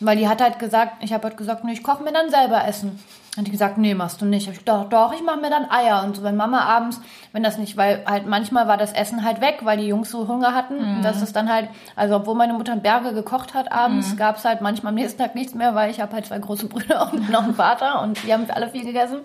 weil 0.01 0.17
die 0.17 0.29
hat 0.29 0.43
halt 0.43 0.59
gesagt, 0.59 1.03
ich 1.05 1.13
habe 1.13 1.29
halt 1.29 1.37
gesagt, 1.37 1.65
ich 1.71 1.83
koche 1.83 2.03
mir 2.03 2.13
dann 2.13 2.31
selber 2.31 2.67
Essen. 2.67 2.99
Hat 3.37 3.47
die 3.47 3.51
gesagt, 3.51 3.77
nee, 3.77 3.95
machst 3.95 4.21
du 4.21 4.25
nicht. 4.25 4.47
Hab 4.49 4.55
ich 4.55 4.65
doch, 4.65 4.89
doch, 4.89 5.13
ich 5.13 5.23
mache 5.23 5.39
mir 5.41 5.51
dann 5.51 5.71
Eier 5.71 6.03
und 6.05 6.17
so. 6.17 6.23
Wenn 6.23 6.37
Mama 6.37 6.61
abends, 6.61 7.01
wenn 7.33 7.43
das 7.43 7.59
nicht, 7.59 7.77
weil 7.77 8.03
halt 8.07 8.27
manchmal 8.27 8.67
war 8.67 8.77
das 8.79 8.93
Essen 8.93 9.25
halt 9.25 9.41
weg, 9.41 9.59
weil 9.63 9.77
die 9.79 9.87
Jungs 9.87 10.11
so 10.11 10.27
Hunger 10.27 10.55
hatten. 10.55 10.79
Und 10.79 11.03
das 11.03 11.21
ist 11.21 11.37
dann 11.37 11.53
halt, 11.53 11.69
also 11.97 12.17
obwohl 12.17 12.35
meine 12.35 12.55
Mutter 12.55 12.75
Berge 12.77 13.13
gekocht 13.13 13.53
hat 13.55 13.71
abends, 13.73 14.17
gab's 14.17 14.45
halt 14.45 14.61
manchmal 14.63 14.91
am 14.91 14.95
nächsten 14.95 15.21
Tag 15.21 15.35
nichts 15.35 15.55
mehr, 15.55 15.75
weil 15.75 15.91
ich 15.91 16.01
habe 16.01 16.13
halt 16.15 16.27
zwei 16.27 16.39
große 16.39 16.67
Brüder 16.69 17.13
und 17.13 17.29
noch 17.31 17.45
einen 17.45 17.55
Vater 17.55 18.01
und 18.03 18.23
die 18.25 18.33
haben 18.33 18.47
alle 18.51 18.69
viel 18.71 18.85
gegessen. 18.85 19.19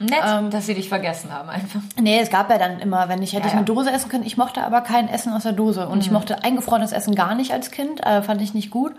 Nett, 0.00 0.22
dass 0.52 0.66
sie 0.66 0.74
dich 0.74 0.88
vergessen 0.88 1.32
haben 1.32 1.48
einfach. 1.48 1.80
Nee, 2.00 2.20
es 2.20 2.30
gab 2.30 2.48
ja 2.50 2.58
dann 2.58 2.78
immer, 2.78 3.08
wenn 3.08 3.20
ich 3.20 3.32
hätte 3.32 3.42
Ja, 3.42 3.48
ich 3.48 3.54
eine 3.56 3.64
Dose 3.64 3.90
essen 3.90 4.08
können. 4.08 4.24
Ich 4.24 4.36
mochte 4.36 4.62
aber 4.62 4.82
kein 4.82 5.08
Essen 5.08 5.32
aus 5.32 5.42
der 5.42 5.52
Dose. 5.52 5.88
Und 5.88 6.00
ich 6.00 6.12
mochte 6.12 6.44
eingefrorenes 6.44 6.92
Essen 6.92 7.16
gar 7.16 7.34
nicht 7.34 7.52
als 7.52 7.72
Kind. 7.72 8.06
Äh, 8.06 8.22
fand 8.22 8.40
ich 8.40 8.54
nicht 8.54 8.70
gut. 8.70 8.94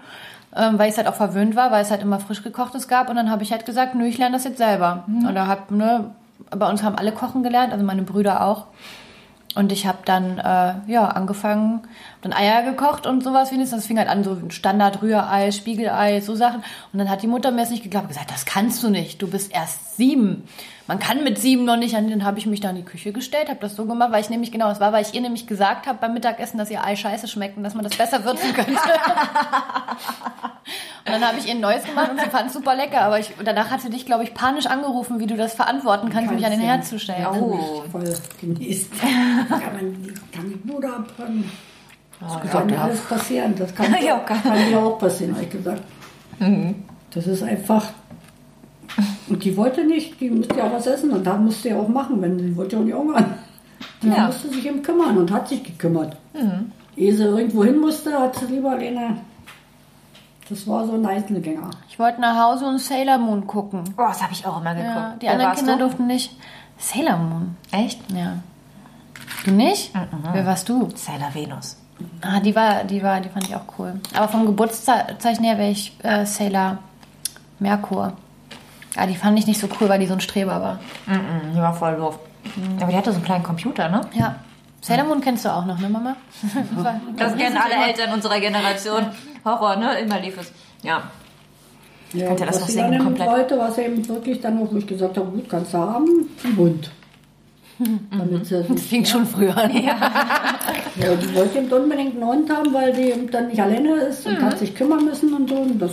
Ähm, 0.56 0.80
weil 0.80 0.90
ich 0.90 0.98
halt 0.98 1.08
auch 1.08 1.16
verwöhnt 1.16 1.56
war, 1.56 1.72
weil 1.72 1.84
es 1.84 1.92
halt 1.92 2.02
immer 2.02 2.20
frisch 2.20 2.44
gekochtes 2.44 2.88
gab. 2.88 3.10
Und 3.10 3.16
dann 3.16 3.30
habe 3.30 3.44
ich 3.44 3.52
halt 3.52 3.66
gesagt, 3.66 3.96
nö, 3.96 4.06
ich 4.06 4.18
lerne 4.18 4.36
das 4.36 4.46
jetzt 4.46 4.58
selber. 4.58 5.06
Oder 5.30 5.48
hab, 5.48 5.70
ne, 5.70 6.12
bei 6.50 6.68
uns 6.70 6.82
haben 6.84 6.96
alle 6.96 7.12
kochen 7.12 7.44
gelernt, 7.44 7.72
also 7.72 7.86
meine 7.86 8.02
Brüder 8.02 8.46
auch. 8.46 8.68
Und 9.56 9.72
ich 9.72 9.88
habe 9.88 10.00
dann 10.06 10.38
äh, 10.38 10.92
ja 10.92 11.08
angefangen, 11.08 11.82
dann 12.22 12.34
Eier 12.34 12.64
gekocht 12.64 13.08
und 13.08 13.24
sowas 13.24 13.52
wenigstens. 13.52 13.80
Das 13.80 13.88
fing 13.88 13.98
halt 13.98 14.08
an, 14.08 14.24
so 14.24 14.38
Standard 14.50 15.02
Rührei, 15.02 15.52
Spiegelei, 15.52 16.22
so 16.22 16.36
Sachen. 16.36 16.64
Und 16.94 17.00
dann 17.00 17.10
hat 17.10 17.24
die 17.24 17.28
Mutter 17.28 17.52
mir 17.52 17.62
das 17.62 17.72
nicht 17.72 17.84
geglaubt, 17.84 18.08
gesagt, 18.08 18.32
das 18.32 18.46
kannst 18.46 18.84
du 18.84 18.90
nicht. 18.90 19.22
Du 19.22 19.28
bist 19.30 19.52
erst 19.54 19.98
sieben. 19.98 20.44
Man 20.90 20.98
kann 20.98 21.24
mit 21.24 21.38
sieben 21.38 21.66
noch 21.66 21.78
nicht. 21.78 21.94
Dann 21.94 22.24
habe 22.24 22.40
ich 22.40 22.48
mich 22.48 22.62
da 22.62 22.72
in 22.72 22.78
die 22.78 22.84
Küche 22.84 23.12
gestellt, 23.12 23.48
habe 23.48 23.60
das 23.60 23.76
so 23.76 23.86
gemacht, 23.86 24.12
weil 24.12 24.22
ich 24.22 24.32
nämlich 24.32 24.52
genau, 24.52 24.72
es 24.72 24.80
war, 24.80 24.92
weil 24.92 25.04
ich 25.04 25.14
ihr 25.14 25.22
nämlich 25.22 25.46
gesagt 25.46 25.86
habe 25.86 26.00
beim 26.02 26.16
Mittagessen, 26.16 26.58
dass 26.58 26.72
ihr 26.72 26.84
Ei 26.84 26.96
scheiße 26.96 27.28
schmeckt 27.28 27.58
und 27.58 27.64
dass 27.64 27.76
man 27.76 27.84
das 27.84 27.96
besser 27.96 28.26
würzen 28.26 28.52
könnte. 28.54 28.72
und 28.74 28.80
dann 31.06 31.24
habe 31.24 31.38
ich 31.38 31.46
ihr 31.46 31.54
ein 31.54 31.60
neues 31.60 31.84
gemacht 31.84 32.10
und 32.10 32.20
sie 32.20 32.26
fand 32.32 32.48
es 32.48 32.54
super 32.54 32.74
lecker. 32.76 33.02
Aber 33.02 33.20
ich, 33.20 33.32
danach 33.46 33.70
hat 33.70 33.82
sie 33.82 33.92
dich, 33.92 34.08
glaube 34.08 34.24
ich, 34.24 34.34
panisch 34.34 34.66
angerufen, 34.66 35.20
wie 35.20 35.28
du 35.28 35.38
das 35.38 35.54
verantworten 35.54 36.10
kannst, 36.10 36.32
mich 36.32 36.44
an 36.44 36.54
den 36.54 36.62
Herd 36.62 36.84
zu 36.84 36.98
stellen. 36.98 37.28
Oh. 37.40 37.84
voll 37.92 38.12
genießt. 38.42 38.92
kann, 39.00 39.60
man, 39.60 40.14
kann 40.34 40.50
die 40.50 40.56
Bude 40.56 40.92
abbrennen. 40.92 41.52
Das 42.20 42.52
kann 42.52 42.68
ja 42.68 42.82
alles 42.82 43.02
passieren. 43.02 43.54
Das 43.56 43.76
kann, 43.76 43.96
Ja, 44.04 44.18
kann. 44.22 44.42
kann 44.42 44.74
auch 44.74 44.98
passieren, 44.98 45.36
habe 45.36 45.44
ich 45.44 45.52
gesagt. 45.52 45.84
Das 47.12 47.28
ist 47.28 47.44
einfach. 47.44 47.86
Und 49.30 49.44
die 49.44 49.56
wollte 49.56 49.86
nicht, 49.86 50.20
die 50.20 50.30
musste 50.30 50.58
ja 50.58 50.66
auch 50.66 50.74
was 50.74 50.88
essen 50.88 51.12
und 51.12 51.26
da 51.26 51.38
musste 51.38 51.70
ja 51.70 51.78
auch 51.80 51.88
machen, 51.88 52.22
wenn 52.22 52.40
sie 52.40 52.56
wollte 52.56 52.76
ja 52.76 52.82
auch 52.82 52.86
nicht 52.86 52.96
hungern. 52.96 53.26
Die 54.02 54.08
Ja. 54.10 54.26
musste 54.28 54.50
sich 54.50 54.66
eben 54.66 54.82
kümmern 54.82 55.18
und 55.18 55.32
hat 55.32 55.48
sich 55.48 55.64
gekümmert. 55.64 56.16
Ehe 56.96 57.16
sie 57.16 57.24
irgendwo 57.24 57.64
hin 57.64 57.80
musste, 57.80 58.18
hat 58.18 58.36
sie 58.36 58.46
lieber 58.46 58.72
alleine. 58.72 59.18
Das 60.50 60.68
war 60.68 60.86
so 60.86 60.94
ein 60.94 61.06
Einzelgänger. 61.06 61.70
Ich 61.90 62.00
wollte 62.00 62.20
nach 62.22 62.36
Hause 62.36 62.66
und 62.66 62.80
Sailor 62.80 63.20
Moon 63.20 63.46
gucken. 63.46 63.84
Oh, 63.98 64.02
das 64.08 64.22
habe 64.24 64.34
ich 64.34 64.46
auch 64.48 64.60
immer 64.60 64.74
geguckt. 64.74 64.96
Ja, 64.96 65.16
die 65.22 65.26
Wer 65.28 65.34
anderen 65.34 65.56
Kinder 65.56 65.74
du? 65.74 65.80
durften 65.84 66.08
nicht. 66.08 66.36
Sailor 66.78 67.18
Moon. 67.18 67.56
Echt? 67.72 68.00
Ja. 68.12 68.38
Du 69.46 69.52
nicht? 69.52 69.92
Wer 70.34 70.46
warst 70.46 70.68
du? 70.68 70.90
Sailor 70.96 71.34
Venus. 71.34 71.78
Ah, 72.22 72.40
die 72.40 72.56
war, 72.56 72.84
die 72.84 73.04
war, 73.04 73.20
die 73.22 73.30
fand 73.30 73.48
ich 73.48 73.56
auch 73.56 73.62
cool. 73.78 74.00
Aber 74.16 74.28
vom 74.28 74.46
Geburtszeichen 74.46 75.44
her 75.44 75.58
wäre 75.58 75.70
ich 75.70 75.96
äh, 76.04 76.26
Sailor 76.26 76.80
Merkur. 77.60 78.14
Ja, 78.96 79.06
die 79.06 79.16
fand 79.16 79.38
ich 79.40 79.46
nicht 79.48 79.60
so 79.60 79.68
cool, 79.80 79.88
weil 79.90 80.00
die 80.00 80.08
so 80.08 80.14
ein 80.14 80.20
Streber 80.22 80.62
war. 80.62 80.80
Mhm, 81.06 81.54
die 81.56 81.60
war 81.60 81.74
voll 81.74 81.96
doof. 81.96 82.20
Aber 82.82 82.92
die 82.92 82.98
hatte 82.98 83.12
so 83.12 83.18
einen 83.18 83.26
kleinen 83.26 83.44
Computer, 83.44 83.90
ne? 83.90 84.02
Ja. 84.14 84.36
Sailor 84.82 85.04
Moon 85.06 85.22
kennst 85.22 85.44
du 85.46 85.50
auch 85.54 85.66
noch, 85.66 85.78
ne, 85.80 85.90
Mama? 85.90 86.16
Das 87.18 87.36
kennen 87.38 87.58
alle 87.58 87.88
Eltern 87.88 88.14
unserer 88.14 88.40
Generation. 88.40 89.08
Horror, 89.46 89.76
ne? 89.76 90.00
Immer 90.00 90.20
lief 90.20 90.38
es. 90.40 90.52
Ja. 90.84 91.04
Ja, 92.14 92.28
Könnt 92.28 92.40
ihr 92.40 92.46
das 92.48 92.56
was 92.56 92.62
noch 92.62 92.68
sie 92.68 92.74
singen 92.74 92.86
dann 92.92 92.94
eben 92.96 93.04
komplett? 93.04 93.28
wollte, 93.30 93.60
war 93.60 93.72
sie 93.72 93.82
eben 93.82 94.08
wirklich 94.08 94.42
dann 94.42 94.58
auch, 94.64 94.72
wo 94.72 94.78
ich 94.78 94.88
gesagt 94.88 95.18
habe, 95.18 95.28
gut, 95.30 95.48
kannst 95.50 95.74
du 95.74 95.78
haben, 95.78 96.08
ein 96.44 96.58
Hund. 96.58 96.90
Damit 98.12 98.46
sie 98.48 98.64
Das 98.68 98.82
fing 98.82 99.06
schon 99.06 99.26
früher 99.28 99.56
an. 99.56 99.72
Ja, 99.76 99.96
die 101.22 101.36
wollte 101.36 101.60
eben 101.60 101.72
unbedingt 101.72 102.16
einen 102.16 102.26
Hund 102.26 102.50
haben, 102.50 102.74
weil 102.74 102.96
sie 102.96 103.12
eben 103.12 103.30
dann 103.30 103.48
nicht 103.48 103.62
alleine 103.62 103.94
ist 103.96 104.26
und 104.26 104.42
hat 104.42 104.58
sich 104.58 104.74
kümmern 104.76 105.06
müssen 105.06 105.34
und 105.34 105.50
so. 105.50 105.56
Und 105.56 105.80
das 105.80 105.92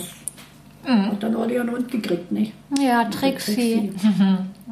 hat 0.87 1.23
dann 1.23 1.37
auch 1.37 1.49
ihren 1.49 1.71
Hund 1.71 1.91
gekriegt, 1.91 2.33
nicht? 2.33 2.53
Ja, 2.79 3.05
Trixie. 3.05 3.93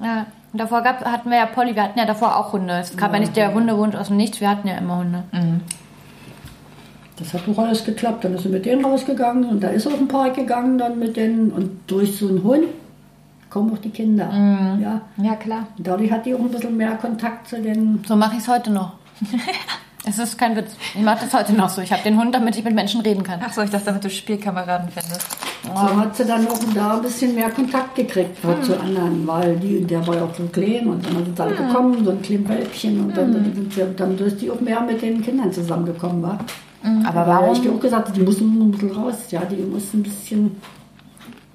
Ja. 0.02 0.26
Und 0.52 0.58
davor 0.60 0.82
gab, 0.82 1.04
hatten 1.04 1.30
wir 1.30 1.38
ja 1.38 1.46
Polly, 1.46 1.74
wir 1.76 1.84
hatten 1.84 1.98
ja 1.98 2.04
davor 2.04 2.36
auch 2.36 2.52
Hunde. 2.52 2.74
Es 2.74 2.96
kam 2.96 3.12
ja, 3.14 3.20
nicht 3.20 3.36
der 3.36 3.54
Hundewunsch 3.54 3.94
aus 3.94 4.08
dem 4.08 4.16
Nichts, 4.16 4.40
wir 4.40 4.50
hatten 4.50 4.66
ja 4.66 4.76
immer 4.76 4.98
Hunde. 4.98 5.22
Das 7.16 7.32
hat 7.32 7.42
doch 7.46 7.58
alles 7.58 7.84
geklappt. 7.84 8.24
Dann 8.24 8.34
ist 8.34 8.42
sie 8.42 8.48
mit 8.48 8.66
denen 8.66 8.84
rausgegangen 8.84 9.44
und 9.44 9.60
da 9.62 9.68
ist 9.68 9.86
auf 9.86 9.96
den 9.96 10.08
Park 10.08 10.34
gegangen 10.34 10.78
dann 10.78 10.98
mit 10.98 11.16
denen. 11.16 11.50
Und 11.50 11.78
durch 11.86 12.16
so 12.16 12.28
einen 12.28 12.42
Hund 12.42 12.64
kommen 13.50 13.72
auch 13.72 13.78
die 13.78 13.90
Kinder. 13.90 14.28
Ja. 14.80 15.00
Ja, 15.16 15.36
klar. 15.36 15.68
Und 15.78 15.86
dadurch 15.86 16.10
hat 16.10 16.26
die 16.26 16.34
auch 16.34 16.40
ein 16.40 16.50
bisschen 16.50 16.76
mehr 16.76 16.96
Kontakt 16.96 17.48
zu 17.48 17.60
den 17.60 18.02
So 18.06 18.16
mache 18.16 18.34
ich 18.34 18.40
es 18.40 18.48
heute 18.48 18.70
noch. 18.70 18.94
es 20.06 20.18
ist 20.18 20.36
kein 20.38 20.56
Witz. 20.56 20.76
Ich 20.94 21.02
mache 21.02 21.24
das 21.24 21.32
heute 21.32 21.52
noch 21.52 21.68
so. 21.68 21.80
Ich 21.80 21.92
habe 21.92 22.02
den 22.02 22.18
Hund, 22.18 22.34
damit 22.34 22.56
ich 22.56 22.64
mit 22.64 22.74
Menschen 22.74 23.00
reden 23.00 23.22
kann. 23.22 23.40
Ach 23.44 23.52
so, 23.52 23.62
ich 23.62 23.70
dachte, 23.70 23.86
damit 23.86 24.04
du 24.04 24.10
Spielkameraden 24.10 24.88
findest. 24.88 25.53
So 25.64 25.96
hat 25.96 26.14
sie 26.14 26.24
dann 26.24 26.46
auch 26.46 26.58
da 26.74 26.96
ein 26.96 27.02
bisschen 27.02 27.34
mehr 27.34 27.50
Kontakt 27.50 27.94
gekriegt 27.94 28.36
zu 28.62 28.78
anderen, 28.78 29.26
weil 29.26 29.56
die, 29.56 29.82
der 29.84 30.06
war 30.06 30.16
ja 30.16 30.24
auch 30.24 30.34
so 30.34 30.44
klein 30.44 30.86
und 30.86 31.04
dann 31.06 31.24
sind 31.24 31.36
sie 31.36 31.42
alle 31.42 31.56
gekommen, 31.56 32.04
so 32.04 32.10
ein 32.10 32.20
kleines 32.20 32.48
Wölbchen 32.48 33.00
und 33.00 33.16
dann, 33.16 33.32
dann, 33.32 33.54
sind 33.54 33.72
sie, 33.72 33.82
dann 33.96 34.18
ist 34.18 34.40
die 34.42 34.50
auch 34.50 34.60
mehr 34.60 34.80
mit 34.82 35.00
den 35.00 35.22
Kindern 35.22 35.50
zusammengekommen, 35.52 36.22
war. 36.22 36.38
Aber 37.06 37.26
Warum? 37.26 37.54
Ich 37.54 37.62
dir 37.62 37.72
auch 37.72 37.80
gesagt, 37.80 38.14
die 38.14 38.20
mussten 38.20 38.60
ein 38.60 38.70
bisschen 38.70 38.92
raus, 38.92 39.30
ja, 39.30 39.40
die 39.46 39.56
mussten 39.56 40.00
ein 40.00 40.02
bisschen, 40.02 40.60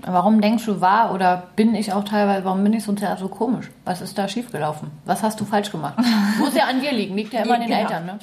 warum 0.01 0.41
denkst 0.41 0.65
du, 0.65 0.81
war 0.81 1.13
oder 1.13 1.43
bin 1.55 1.75
ich 1.75 1.93
auch 1.93 2.03
teilweise, 2.03 2.45
warum 2.45 2.63
bin 2.63 2.73
ich 2.73 2.83
so, 2.83 2.95
so 3.19 3.27
komisch? 3.27 3.69
Was 3.85 4.01
ist 4.01 4.17
da 4.17 4.27
schiefgelaufen? 4.27 4.89
Was 5.05 5.21
hast 5.21 5.39
du 5.39 5.45
falsch 5.45 5.71
gemacht? 5.71 5.99
Muss 6.39 6.55
ja 6.55 6.65
an 6.65 6.81
dir 6.81 6.93
liegen, 6.93 7.15
liegt 7.15 7.33
ja 7.33 7.43
immer 7.43 7.55
an 7.55 7.61
den 7.61 7.69
Genau. 7.69 7.81
Eltern, 7.81 8.05
ne? 8.07 8.19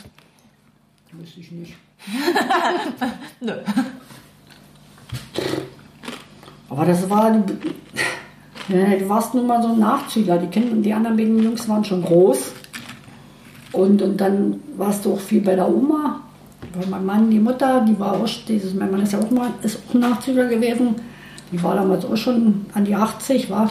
wüsste 1.12 1.40
ich 1.40 1.52
nicht. 1.52 1.74
Nö. 3.40 3.52
Aber 6.68 6.84
das 6.84 7.08
war, 7.08 7.30
du 7.30 9.08
warst 9.08 9.34
nun 9.34 9.46
mal 9.46 9.62
so 9.62 9.68
ein 9.68 9.78
Nachzügler, 9.78 10.38
die 10.38 10.48
Kinder, 10.48 10.76
die 10.76 10.92
anderen 10.92 11.16
beiden 11.16 11.42
Jungs 11.42 11.68
waren 11.68 11.84
schon 11.84 12.02
groß. 12.02 12.52
Und, 13.72 14.00
und 14.02 14.20
dann 14.20 14.60
warst 14.76 15.04
du 15.04 15.12
auch 15.12 15.20
viel 15.20 15.42
bei 15.42 15.54
der 15.54 15.68
Oma, 15.68 16.20
weil 16.74 16.86
mein 16.88 17.04
Mann, 17.04 17.30
die 17.30 17.38
Mutter, 17.38 17.84
die 17.86 17.98
war 17.98 18.14
auch, 18.14 18.28
dieses, 18.48 18.74
mein 18.74 18.90
Mann 18.90 19.02
ist 19.02 19.12
ja 19.12 19.18
auch 19.18 19.30
mal, 19.30 19.50
ist 19.62 19.78
auch 19.88 19.94
ein 19.94 20.00
Nachzügler 20.00 20.46
gewesen, 20.46 20.94
die 21.52 21.62
war 21.62 21.74
damals 21.74 22.04
auch 22.04 22.16
schon 22.16 22.66
an 22.74 22.84
die 22.84 22.94
80, 22.94 23.50
war. 23.50 23.70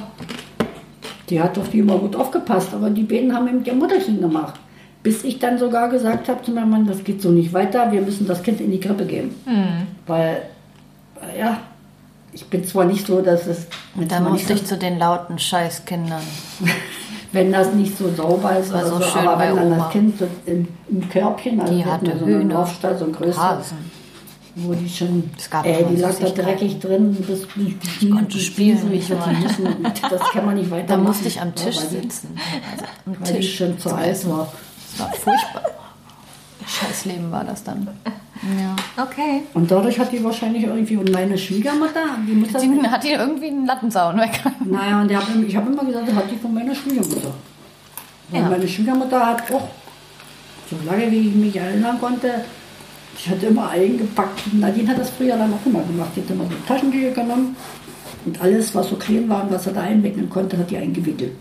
Die 1.30 1.42
hat 1.42 1.58
auf 1.58 1.70
die 1.70 1.80
immer 1.80 1.98
gut 1.98 2.16
aufgepasst, 2.16 2.74
aber 2.74 2.90
die 2.90 3.04
beiden 3.04 3.34
haben 3.34 3.48
eben 3.48 3.66
ihr 3.66 3.74
Mutterchen 3.74 4.22
gemacht. 4.22 4.56
Bis 5.02 5.24
ich 5.24 5.40
dann 5.40 5.58
sogar 5.58 5.90
gesagt 5.90 6.30
habe 6.30 6.42
zu 6.44 6.52
meinem 6.52 6.70
Mann, 6.70 6.88
das 6.88 7.04
geht 7.04 7.22
so 7.22 7.32
nicht 7.32 7.52
weiter, 7.52 7.92
wir 7.92 8.02
müssen 8.02 8.28
das 8.28 8.44
Kind 8.44 8.62
in 8.62 8.72
die 8.72 8.80
Krippe 8.80 9.06
geben. 9.06 9.36
Weil, 10.08 10.44
äh, 11.22 11.40
ja, 11.40 11.60
ich 12.36 12.46
bin 12.48 12.66
zwar 12.66 12.84
nicht 12.86 13.08
so, 13.08 13.22
dass 13.22 13.48
es, 13.48 13.66
Da 14.10 14.20
musste 14.20 14.54
ich 14.54 14.66
zu 14.66 14.78
den 14.78 15.00
lauten 15.00 15.40
Scheißkindern. 15.40 16.22
wenn 17.32 17.52
das 17.52 17.74
nicht 17.74 17.98
so 17.98 18.14
sauber 18.14 18.58
ist, 18.58 18.72
war 18.74 18.86
so 18.86 18.98
so, 18.98 19.04
schön 19.04 19.28
aber 19.28 19.40
wenn 19.44 19.56
dann 19.56 19.66
Oma. 19.68 19.78
das 19.78 19.92
Kind 19.92 20.20
so 20.20 20.28
im, 20.46 20.68
im 20.90 21.10
Körbchen, 21.10 21.60
also 21.62 21.74
Die 21.74 21.86
hatte 21.86 22.18
so 22.20 22.26
Hühner, 22.26 22.54
Laufstall, 22.56 22.98
so 22.98 23.06
ein 23.06 23.14
größer, 23.14 23.42
Hasen. 23.42 23.78
wo 24.56 24.74
die 24.74 24.88
schon, 24.90 25.30
Es 25.38 25.50
gab 25.50 25.66
ey, 25.66 25.80
immer 25.82 25.90
die 25.92 25.96
lag 25.98 26.14
da 26.20 26.30
dreckig 26.30 26.80
drin, 26.80 27.16
bis 27.16 27.48
die 27.56 27.78
Knie, 27.78 28.10
konnte 28.12 28.38
spielen, 28.40 28.92
ich 28.92 29.10
müssen, 29.10 29.68
und 29.68 30.02
das 30.12 30.22
kann 30.32 30.46
man 30.46 30.56
nicht 30.56 30.70
weiter 30.72 30.88
Da 30.88 30.98
musste 30.98 31.28
ich 31.30 31.40
am 31.42 31.56
Tisch 31.56 31.78
weil 31.78 31.90
sitzen. 32.02 32.38
Also 32.72 32.86
am 33.06 33.16
weil 33.20 33.34
Tisch. 33.36 33.58
schon 33.58 33.80
zu 33.80 33.94
alt 33.96 34.12
Essen. 34.12 34.32
war. 34.32 34.52
Das 34.98 35.00
war 35.00 35.14
furchtbar. 35.14 35.64
Scheiß 36.68 37.06
Leben 37.06 37.32
war 37.32 37.44
das 37.44 37.64
dann. 37.64 37.88
Ja. 38.60 39.04
Okay. 39.04 39.42
Und 39.54 39.70
dadurch 39.72 40.00
hat 40.00 40.12
die 40.12 40.24
wahrscheinlich 40.24 40.64
irgendwie, 40.64 40.98
und 40.98 41.12
meine 41.12 41.38
Schwiegermutter, 41.38 42.04
die 42.28 42.34
muss 42.34 42.52
das. 42.52 42.62
Die 42.62 42.82
hat 42.88 43.04
die 43.04 43.12
irgendwie 43.12 43.48
einen 43.48 43.66
Lattenzaun 43.66 44.18
weg. 44.18 44.42
Naja, 44.66 45.02
und 45.02 45.16
hat, 45.16 45.24
ich 45.48 45.56
habe 45.56 45.72
immer 45.72 45.84
gesagt, 45.84 46.08
das 46.08 46.16
hat 46.16 46.32
die 46.32 46.38
von 46.38 46.54
meiner 46.54 46.76
Schwiegermutter. 46.76 47.34
Ja. 48.32 48.50
meine 48.50 48.68
Schwiegermutter 48.68 49.26
hat 49.26 49.52
auch, 49.52 49.68
so 50.70 50.78
lange 50.86 51.12
wie 51.12 51.30
ich 51.30 51.36
mich 51.36 51.56
erinnern 51.56 52.00
konnte, 52.00 52.46
ich 53.18 53.30
hatte 53.30 53.48
immer 53.48 53.70
eingepackt. 53.70 54.54
Nadine 54.54 54.90
hat 54.90 55.00
das 55.00 55.10
früher 55.12 55.38
dann 55.38 55.54
auch 55.54 55.66
immer 55.66 55.82
gemacht. 55.84 56.10
Die 56.16 56.22
hat 56.22 56.30
immer 56.30 56.44
so 56.46 56.52
Taschentücher 56.68 57.12
genommen 57.12 57.56
und 58.26 58.42
alles, 58.42 58.74
was 58.76 58.90
so 58.90 58.96
klein 58.96 59.30
war 59.30 59.44
und 59.44 59.52
was 59.52 59.68
er 59.68 59.74
da 59.74 59.82
einwickeln 59.82 60.30
konnte, 60.30 60.58
hat 60.58 60.70
die 60.70 60.78
eingewickelt. 60.78 61.32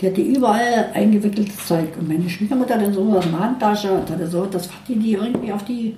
Die 0.00 0.06
hatte 0.06 0.20
überall 0.20 0.90
eingewickeltes 0.94 1.66
Zeug. 1.66 1.88
Und 1.98 2.08
meine 2.08 2.28
Schwiegermutter 2.28 2.74
hatte 2.74 2.92
so 2.92 3.02
eine 3.02 3.38
Handtasche 3.38 3.92
und 3.92 4.10
hatte 4.10 4.26
so, 4.26 4.44
das 4.46 4.64
hat 4.64 4.80
die, 4.88 4.96
die 4.96 5.12
irgendwie 5.12 5.52
auf 5.52 5.64
die, 5.64 5.96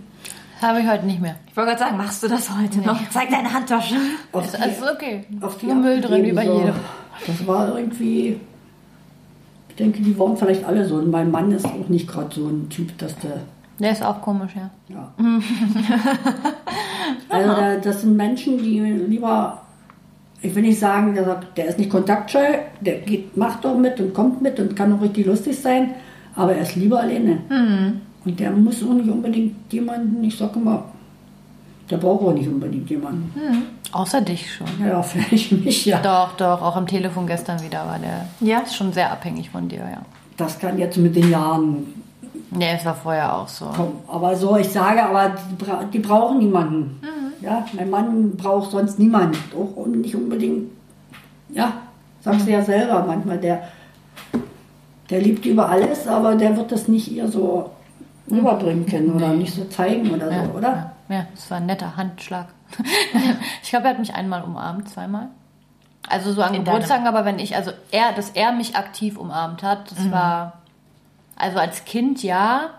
habe 0.65 0.81
ich 0.81 0.89
heute 0.89 1.07
nicht 1.07 1.21
mehr. 1.21 1.37
Ich 1.49 1.57
wollte 1.57 1.71
gerade 1.71 1.85
sagen, 1.85 1.97
machst 1.97 2.23
du 2.23 2.29
das 2.29 2.51
heute 2.51 2.79
noch? 2.81 2.99
Zeig 3.11 3.31
deine 3.31 3.53
Handtasche. 3.53 3.95
auf 4.33 4.51
die, 4.51 4.57
Also 4.63 4.85
okay. 4.93 5.25
auf 5.41 5.59
die 5.59 5.67
Nur 5.67 5.77
Müll 5.77 6.01
drin, 6.01 6.25
wie 6.25 6.31
abgegeben, 6.33 6.37
bei 6.37 6.47
so. 6.47 6.59
jedem. 6.59 6.75
Das 7.27 7.47
war 7.47 7.79
irgendwie, 7.79 8.41
ich 9.69 9.75
denke, 9.77 10.03
die 10.03 10.19
waren 10.19 10.37
vielleicht 10.37 10.65
alle 10.65 10.85
so. 10.87 10.97
Und 10.97 11.11
mein 11.11 11.31
Mann 11.31 11.53
ist 11.53 11.65
auch 11.65 11.89
nicht 11.89 12.09
gerade 12.09 12.35
so 12.35 12.49
ein 12.49 12.69
Typ, 12.69 12.97
dass 12.99 13.17
der 13.19 13.39
Der 13.79 13.93
ist 13.93 14.03
auch 14.03 14.21
komisch, 14.21 14.53
ja. 14.57 14.71
Ja. 14.89 15.13
also 17.29 17.49
da, 17.55 17.77
das 17.77 18.01
sind 18.03 18.17
Menschen, 18.17 18.59
die 18.59 18.81
lieber, 18.81 19.63
ich 20.43 20.55
will 20.55 20.63
nicht 20.63 20.79
sagen, 20.79 21.15
der, 21.15 21.25
sagt, 21.25 21.57
der 21.59 21.67
ist 21.67 21.79
nicht 21.79 21.91
kontaktscheu, 21.91 22.45
der 22.81 22.99
geht, 23.01 23.37
macht 23.37 23.65
doch 23.65 23.77
mit 23.77 23.99
und 24.01 24.15
kommt 24.15 24.43
mit 24.43 24.59
und 24.61 24.75
kann 24.77 24.93
auch 24.93 25.01
richtig 25.03 25.27
lustig 25.27 25.59
sein, 25.61 25.91
aber 26.37 26.55
er 26.55 26.63
ist 26.63 26.77
lieber 26.77 27.01
alleine. 27.01 27.39
Und 28.25 28.41
der 28.41 28.51
muss 28.51 28.83
auch 28.83 28.95
nicht 28.95 29.09
unbedingt 29.09 29.73
jemanden, 29.73 30.23
ich 30.25 30.37
sage 30.37 30.59
immer, 30.59 30.85
der 31.91 31.99
braucht 31.99 32.25
auch 32.25 32.33
nicht 32.33 32.49
unbedingt 32.49 32.89
jemanden. 32.89 33.33
Außer 33.93 34.21
dich 34.23 34.55
schon. 34.55 34.67
Ja, 34.85 35.03
vielleicht 35.03 35.53
mich, 35.53 35.85
ja. 35.85 36.01
Doch, 36.01 36.37
doch, 36.37 36.63
auch 36.63 36.77
am 36.77 36.87
Telefon 36.87 37.27
gestern 37.27 37.63
wieder 37.63 37.87
war 37.87 37.99
der. 37.99 38.27
Ja? 38.41 38.61
Ist 38.61 38.77
schon 38.77 38.93
sehr 38.93 39.13
abhängig 39.13 39.51
von 39.51 39.69
dir, 39.69 39.79
ja. 39.79 40.03
Das 40.37 40.59
kann 40.59 40.79
jetzt 40.79 40.97
mit 40.97 41.15
den 41.15 41.31
Jahren 41.31 41.87
Nee, 42.57 42.75
es 42.77 42.85
war 42.85 42.95
vorher 42.95 43.37
auch 43.37 43.49
so. 43.49 43.67
kommen. 43.67 43.99
Aber 44.07 44.37
so, 44.37 44.57
ich 44.57 44.69
sage, 44.69 45.03
aber 45.03 45.35
die, 45.51 45.65
bra 45.65 45.85
die 45.93 45.99
brauchen 45.99 46.39
niemanden. 46.39 47.01
Ja, 47.41 47.67
mein 47.73 47.91
Mann 47.91 48.37
braucht 48.37 48.71
sonst 48.71 48.99
niemanden. 48.99 49.37
Auch 49.57 49.87
nicht 49.87 50.15
unbedingt, 50.15 50.71
ja, 51.51 51.73
sagst 52.23 52.47
du 52.47 52.53
ja 52.53 52.63
selber 52.63 53.05
manchmal, 53.07 53.39
der, 53.39 53.65
der 55.11 55.21
liebt 55.21 55.45
über 55.45 55.69
alles, 55.69 56.07
aber 56.07 56.37
der 56.37 56.57
wird 56.57 56.73
das 56.73 56.89
nicht 56.89 57.11
ihr 57.11 57.29
so 57.29 57.71
rüberbringen 58.31 58.87
können 58.87 59.13
oder 59.13 59.29
nicht 59.29 59.55
so 59.55 59.65
zeigen 59.67 60.11
oder 60.13 60.31
Ja, 60.31 60.45
so, 60.45 60.51
oder? 60.53 60.93
Ja, 61.09 61.17
ja, 61.17 61.27
es 61.35 61.51
war 61.51 61.59
ein 61.59 61.67
netter 61.67 61.97
Handschlag. 61.97 62.47
ich 63.63 63.71
glaube, 63.71 63.85
er 63.87 63.91
hat 63.91 63.99
mich 63.99 64.15
einmal 64.15 64.43
umarmt, 64.43 64.89
zweimal. 64.89 65.29
Also 66.09 66.33
so 66.33 66.43
an 66.43 66.55
In 66.55 66.65
Geburtstagen, 66.65 67.07
aber 67.07 67.25
wenn 67.25 67.39
ich, 67.39 67.57
also 67.57 67.71
er, 67.91 68.13
dass 68.13 68.31
er 68.31 68.53
mich 68.53 68.77
aktiv 68.77 69.17
umarmt 69.17 69.63
hat, 69.63 69.91
das 69.91 70.11
war, 70.11 70.55
also 71.37 71.59
als 71.59 71.85
Kind 71.85 72.23
ja. 72.23 72.71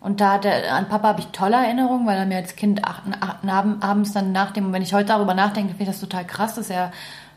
Und 0.00 0.20
da 0.20 0.32
hat 0.34 0.44
er, 0.44 0.74
an 0.74 0.88
Papa 0.88 1.08
habe 1.08 1.20
ich 1.20 1.26
tolle 1.28 1.56
Erinnerungen, 1.56 2.06
weil 2.06 2.18
er 2.18 2.26
mir 2.26 2.36
als 2.36 2.56
Kind 2.56 2.82
ach, 2.84 3.00
ach, 3.20 3.36
ab- 3.48 3.76
abends 3.80 4.12
dann 4.12 4.32
nach 4.32 4.50
dem, 4.50 4.66
und 4.66 4.72
wenn 4.74 4.82
ich 4.82 4.92
heute 4.92 5.06
darüber 5.08 5.32
nachdenke, 5.32 5.70
finde 5.70 5.84
ich 5.84 5.88
das 5.88 6.00
total 6.00 6.26
krass, 6.26 6.56
dass 6.56 6.68
er, 6.68 6.92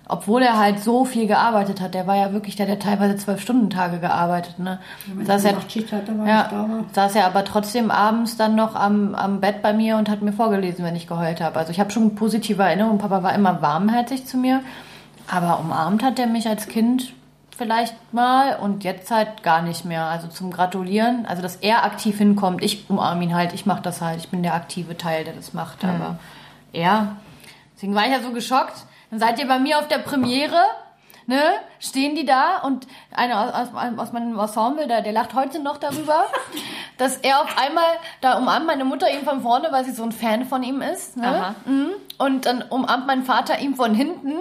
obwohl 0.10 0.42
er 0.42 0.58
halt 0.58 0.80
so 0.80 1.04
viel 1.04 1.28
gearbeitet 1.28 1.82
hat, 1.82 1.94
der 1.94 2.08
war 2.08 2.16
ja 2.16 2.32
wirklich 2.32 2.56
der, 2.56 2.66
der 2.66 2.80
teilweise 2.80 3.18
zwölf 3.18 3.42
Stunden 3.42 3.70
Tage 3.70 4.00
gearbeitet, 4.00 4.58
ne? 4.58 4.80
Wenn 5.06 5.26
Dass 5.26 5.44
er 5.44 5.54
ja, 6.26 6.48
da 6.50 6.58
war. 6.58 6.86
saß 6.94 7.16
er 7.16 7.26
aber 7.26 7.44
trotzdem 7.44 7.92
abends 7.92 8.38
dann 8.38 8.56
noch 8.56 8.76
am, 8.76 9.16
am 9.16 9.42
Bett 9.42 9.62
bei 9.62 9.74
mir 9.74 9.98
und 9.98 10.10
hat 10.10 10.22
mir 10.22 10.32
vorgelesen, 10.32 10.86
wenn 10.86 10.96
ich 10.96 11.08
geheult 11.08 11.42
habe. 11.42 11.60
Also 11.60 11.72
ich 11.72 11.80
habe 11.80 11.92
schon 11.92 12.16
positive 12.16 12.62
Erinnerungen. 12.64 13.00
Papa 13.00 13.22
war 13.22 13.36
immer 13.36 13.62
warmherzig 13.62 14.26
zu 14.26 14.38
mir, 14.38 14.62
aber 15.30 15.60
umarmt 15.60 16.04
hat 16.04 16.20
er 16.20 16.28
mich 16.28 16.48
als 16.48 16.70
Kind 16.70 17.14
vielleicht 17.58 17.96
mal 18.14 18.56
und 18.56 18.84
jetzt 18.86 19.12
halt 19.12 19.44
gar 19.44 19.62
nicht 19.62 19.84
mehr. 19.84 20.06
Also 20.06 20.28
zum 20.28 20.52
Gratulieren, 20.52 21.26
also 21.26 21.42
dass 21.42 21.58
er 21.58 21.84
aktiv 21.84 22.18
hinkommt, 22.18 22.64
ich 22.64 22.90
umarme 22.90 23.24
ihn 23.24 23.36
halt, 23.36 23.54
ich 23.54 23.66
mache 23.66 23.82
das 23.82 24.02
halt, 24.02 24.20
ich 24.20 24.30
bin 24.30 24.44
der 24.44 24.54
aktive 24.54 24.96
Teil, 24.98 25.26
der 25.26 25.34
das 25.34 25.54
macht. 25.54 25.84
Aber 25.84 26.18
er, 26.72 27.18
deswegen 27.76 27.94
war 27.94 28.06
ich 28.06 28.12
ja 28.12 28.22
so 28.22 28.32
geschockt. 28.32 28.86
Dann 29.10 29.20
seid 29.20 29.40
ihr 29.40 29.48
bei 29.48 29.60
mir 29.60 29.80
auf 29.80 29.88
der 29.88 30.00
Premiere 30.00 30.64
ne, 31.28 31.42
stehen 31.80 32.16
die 32.16 32.26
da 32.26 32.58
und 32.60 32.88
einer 33.12 33.60
aus, 33.62 33.70
aus, 33.98 34.14
meinem 34.14 34.40
Ensemble, 34.40 34.88
der, 34.88 35.02
der 35.02 35.12
lacht 35.12 35.34
heute 35.34 35.60
noch 35.60 35.78
darüber, 35.78 36.26
dass 36.98 37.18
er 37.18 37.42
auf 37.42 37.58
einmal, 37.58 37.84
da 38.22 38.38
umarmt 38.38 38.66
meine 38.66 38.86
Mutter 38.86 39.12
ihn 39.12 39.24
von 39.24 39.42
vorne, 39.42 39.68
weil 39.72 39.86
sie 39.86 39.92
so 39.92 40.04
ein 40.04 40.12
Fan 40.12 40.46
von 40.46 40.64
ihm 40.64 40.82
ist. 40.82 41.18
Ne? 41.18 41.28
Aha. 41.28 41.56
Mhm. 41.66 41.92
Und 42.18 42.46
dann 42.46 42.64
umarmt 42.64 43.06
mein 43.06 43.24
Vater 43.24 43.60
ihn 43.60 43.76
von 43.76 43.94
hinten. 43.94 44.34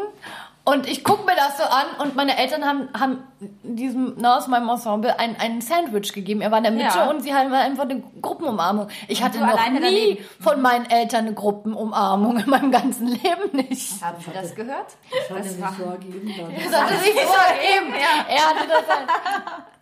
Und 0.68 0.88
ich 0.88 1.04
guck 1.04 1.24
mir 1.26 1.36
das 1.36 1.56
so 1.58 1.62
an 1.62 1.86
und 2.02 2.16
meine 2.16 2.36
Eltern 2.36 2.64
haben, 2.64 2.88
haben 2.98 3.22
diesem, 3.62 4.14
na, 4.18 4.36
aus 4.36 4.48
meinem 4.48 4.68
Ensemble 4.68 5.16
ein, 5.16 5.36
ein 5.38 5.60
Sandwich 5.60 6.12
gegeben. 6.12 6.40
Er 6.40 6.50
war 6.50 6.58
in 6.58 6.64
der 6.64 6.72
Mitte 6.72 6.88
Ja. 6.98 7.08
und 7.08 7.20
sie 7.22 7.32
hatten 7.32 7.54
einfach 7.54 7.84
eine 7.84 8.02
Gruppenumarmung. 8.20 8.88
Ich 9.06 9.22
hatte 9.22 9.38
noch 9.38 9.46
alleine 9.46 9.78
nie 9.78 10.16
daneben. 10.16 10.24
von 10.40 10.60
meinen 10.60 10.90
Eltern 10.90 11.26
eine 11.26 11.34
Gruppenumarmung 11.34 12.38
in 12.38 12.50
meinem 12.50 12.72
ganzen 12.72 13.06
Leben 13.06 13.52
nicht. 13.52 14.02
Haben 14.02 14.16
Sie 14.20 14.32
das 14.34 14.54
gehört? 14.56 14.86
Das 15.28 15.30
hat 15.30 15.36
er 15.36 15.44
sich 15.52 15.64
so 15.78 15.84
ergeben. 15.84 16.34
dann. 16.36 16.52
Das 16.72 16.80
hatte 16.82 16.94
sich 16.98 17.12
so 17.14 17.20
ergeben. 17.20 17.94
Er 18.28 18.48
hatte 18.48 18.68
das 18.68 18.96
halt. 18.96 19.08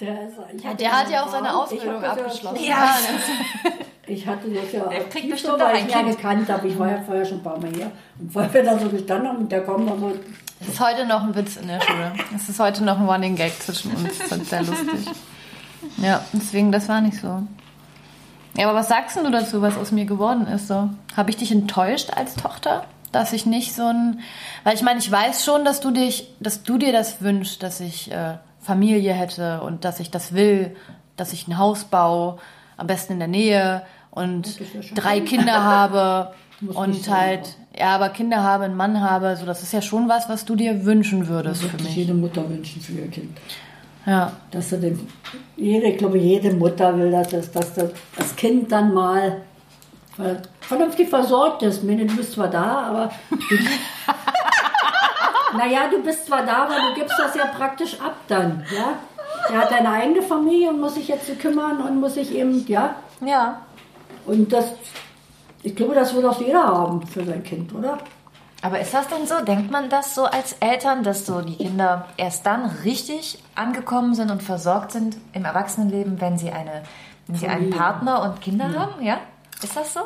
Der, 0.00 0.68
hatte 0.70 0.76
Der 0.76 0.92
hat 1.00 1.10
ja 1.10 1.22
auch 1.24 1.28
seine 1.28 1.56
Ausbildung 1.56 2.02
ja 2.02 2.10
abgeschlossen. 2.12 2.58
Ja. 2.62 2.94
Ich 4.06 4.26
hatte 4.26 4.50
das 4.50 4.70
ja 4.70 4.84
Der 4.84 5.04
kriegt 5.04 5.24
so, 5.24 5.30
bestimmt 5.30 5.60
weil 5.60 5.76
auch 5.76 5.78
ich 5.78 5.84
ihn 5.84 5.88
ja 5.90 6.02
gekannt 6.02 6.46
habe. 6.50 6.68
Ich 6.68 6.78
war 6.78 6.90
ja 6.90 7.00
vorher 7.00 7.24
schon 7.24 7.38
ein 7.38 7.42
paar 7.42 7.58
Mal 7.58 7.70
hier. 7.74 7.90
Und 8.20 8.34
weil 8.34 8.52
wir 8.52 8.62
da 8.62 8.78
so 8.78 8.90
gestanden 8.90 9.28
haben 9.28 9.38
und 9.38 9.50
der 9.50 9.62
kommt 9.64 9.88
dann 9.88 9.98
so, 9.98 10.12
Das 10.58 10.68
ist 10.68 10.80
heute 10.80 11.06
noch 11.06 11.22
ein 11.22 11.34
Witz 11.34 11.56
in 11.56 11.68
der 11.68 11.80
Schule. 11.80 12.12
Das 12.32 12.48
ist 12.48 12.58
heute 12.60 12.84
noch 12.84 12.98
ein 12.98 13.06
Running 13.06 13.36
Gag 13.36 13.52
zwischen 13.60 13.92
uns. 13.92 14.18
Das 14.18 14.38
ist 14.38 14.50
sehr 14.50 14.62
lustig. 14.62 15.08
Ja, 15.98 16.24
deswegen, 16.32 16.72
das 16.72 16.88
war 16.88 17.00
nicht 17.00 17.20
so. 17.20 17.42
Ja, 18.56 18.68
aber 18.68 18.78
was 18.78 18.88
sagst 18.88 19.16
du 19.16 19.30
dazu, 19.30 19.62
was 19.62 19.76
aus 19.76 19.90
mir 19.90 20.04
geworden 20.04 20.46
ist? 20.46 20.68
So? 20.68 20.90
Habe 21.16 21.30
ich 21.30 21.36
dich 21.36 21.50
enttäuscht 21.50 22.10
als 22.14 22.34
Tochter? 22.34 22.84
Dass 23.12 23.32
ich 23.32 23.46
nicht 23.46 23.74
so 23.74 23.86
ein. 23.86 24.20
Weil 24.62 24.74
ich 24.74 24.82
meine, 24.82 25.00
ich 25.00 25.10
weiß 25.10 25.44
schon, 25.44 25.64
dass 25.64 25.80
du 25.80 25.90
dich, 25.90 26.28
dass 26.40 26.62
du 26.62 26.78
dir 26.78 26.92
das 26.92 27.20
wünschst, 27.20 27.62
dass 27.62 27.80
ich 27.80 28.10
äh, 28.10 28.38
Familie 28.60 29.12
hätte 29.12 29.60
und 29.60 29.84
dass 29.84 30.00
ich 30.00 30.10
das 30.10 30.34
will, 30.34 30.76
dass 31.16 31.32
ich 31.32 31.46
ein 31.46 31.58
Haus 31.58 31.84
baue, 31.84 32.38
am 32.76 32.86
besten 32.86 33.14
in 33.14 33.18
der 33.18 33.28
Nähe 33.28 33.82
und 34.10 34.58
drei. 34.94 35.20
Kinder 35.20 35.62
habe 35.62 36.34
und 36.74 37.08
halt, 37.08 37.56
ja, 37.76 37.94
aber 37.94 38.08
Kinder 38.10 38.42
habe, 38.42 38.64
einen 38.64 38.76
Mann 38.76 39.00
habe, 39.00 39.36
so 39.36 39.46
das 39.46 39.62
ist 39.62 39.72
ja 39.72 39.82
schon 39.82 40.08
was, 40.08 40.28
was 40.28 40.44
du 40.44 40.54
dir 40.54 40.84
wünschen 40.84 41.28
würdest 41.28 41.64
das 41.64 41.70
für 41.70 41.76
mich. 41.78 41.96
jede 41.96 42.14
Mutter 42.14 42.48
wünschen 42.48 42.80
für 42.80 42.92
ihr 42.92 43.08
Kind. 43.08 43.36
Ja. 44.06 44.32
Dass 44.50 44.70
er 44.72 44.78
den, 44.78 45.08
jede, 45.56 45.86
ich 45.86 45.98
glaube, 45.98 46.18
jede 46.18 46.52
Mutter 46.52 46.96
will, 46.98 47.10
dass 47.10 47.28
das, 47.28 47.50
dass 47.50 47.74
das, 47.74 47.90
das 48.16 48.36
Kind 48.36 48.70
dann 48.70 48.92
mal 48.92 49.40
äh, 50.18 50.34
vernünftig 50.60 51.08
versorgt 51.08 51.62
ist. 51.62 51.82
Meine, 51.82 52.06
du 52.06 52.14
bist 52.14 52.32
zwar 52.32 52.48
da, 52.48 52.86
aber 52.88 53.10
du, 53.30 53.56
naja, 55.56 55.88
du 55.90 56.02
bist 56.02 56.26
zwar 56.26 56.44
da, 56.44 56.64
aber 56.64 56.74
du 56.74 57.00
gibst 57.00 57.14
das 57.18 57.34
ja 57.34 57.46
praktisch 57.46 57.98
ab 58.00 58.16
dann, 58.28 58.64
ja. 58.74 58.98
Der 59.50 59.58
hat 59.58 59.72
eine 59.72 59.90
eigene 59.90 60.22
Familie 60.22 60.70
und 60.70 60.80
muss 60.80 60.94
sich 60.94 61.08
jetzt 61.08 61.38
kümmern 61.38 61.82
und 61.82 62.00
muss 62.00 62.14
sich 62.14 62.34
eben, 62.34 62.64
ja. 62.66 62.94
Ja. 63.20 63.60
Und 64.26 64.52
das, 64.52 64.66
ich 65.64 65.74
glaube, 65.74 65.94
das 65.94 66.14
will 66.14 66.24
auch 66.26 66.40
jeder 66.40 66.62
haben 66.62 67.04
für 67.06 67.24
sein 67.24 67.42
Kind, 67.42 67.74
oder? 67.74 67.98
Aber 68.62 68.80
ist 68.80 68.94
das 68.94 69.08
denn 69.08 69.26
so? 69.26 69.44
Denkt 69.44 69.70
man 69.70 69.90
das 69.90 70.14
so 70.14 70.24
als 70.24 70.54
Eltern, 70.60 71.02
dass 71.02 71.26
so 71.26 71.40
die 71.42 71.56
Kinder 71.56 72.06
erst 72.16 72.46
dann 72.46 72.66
richtig 72.84 73.42
angekommen 73.54 74.14
sind 74.14 74.30
und 74.30 74.42
versorgt 74.42 74.92
sind 74.92 75.16
im 75.32 75.44
Erwachsenenleben, 75.44 76.20
wenn 76.20 76.38
sie 76.38 76.50
eine, 76.50 76.82
wenn 77.26 77.36
sie 77.36 77.46
einen. 77.46 77.70
Partner 77.70 78.22
und 78.22 78.40
Kinder 78.40 78.72
haben? 78.72 79.02
Ja? 79.04 79.18
Ist 79.62 79.76
das 79.76 79.92
so? 79.92 80.00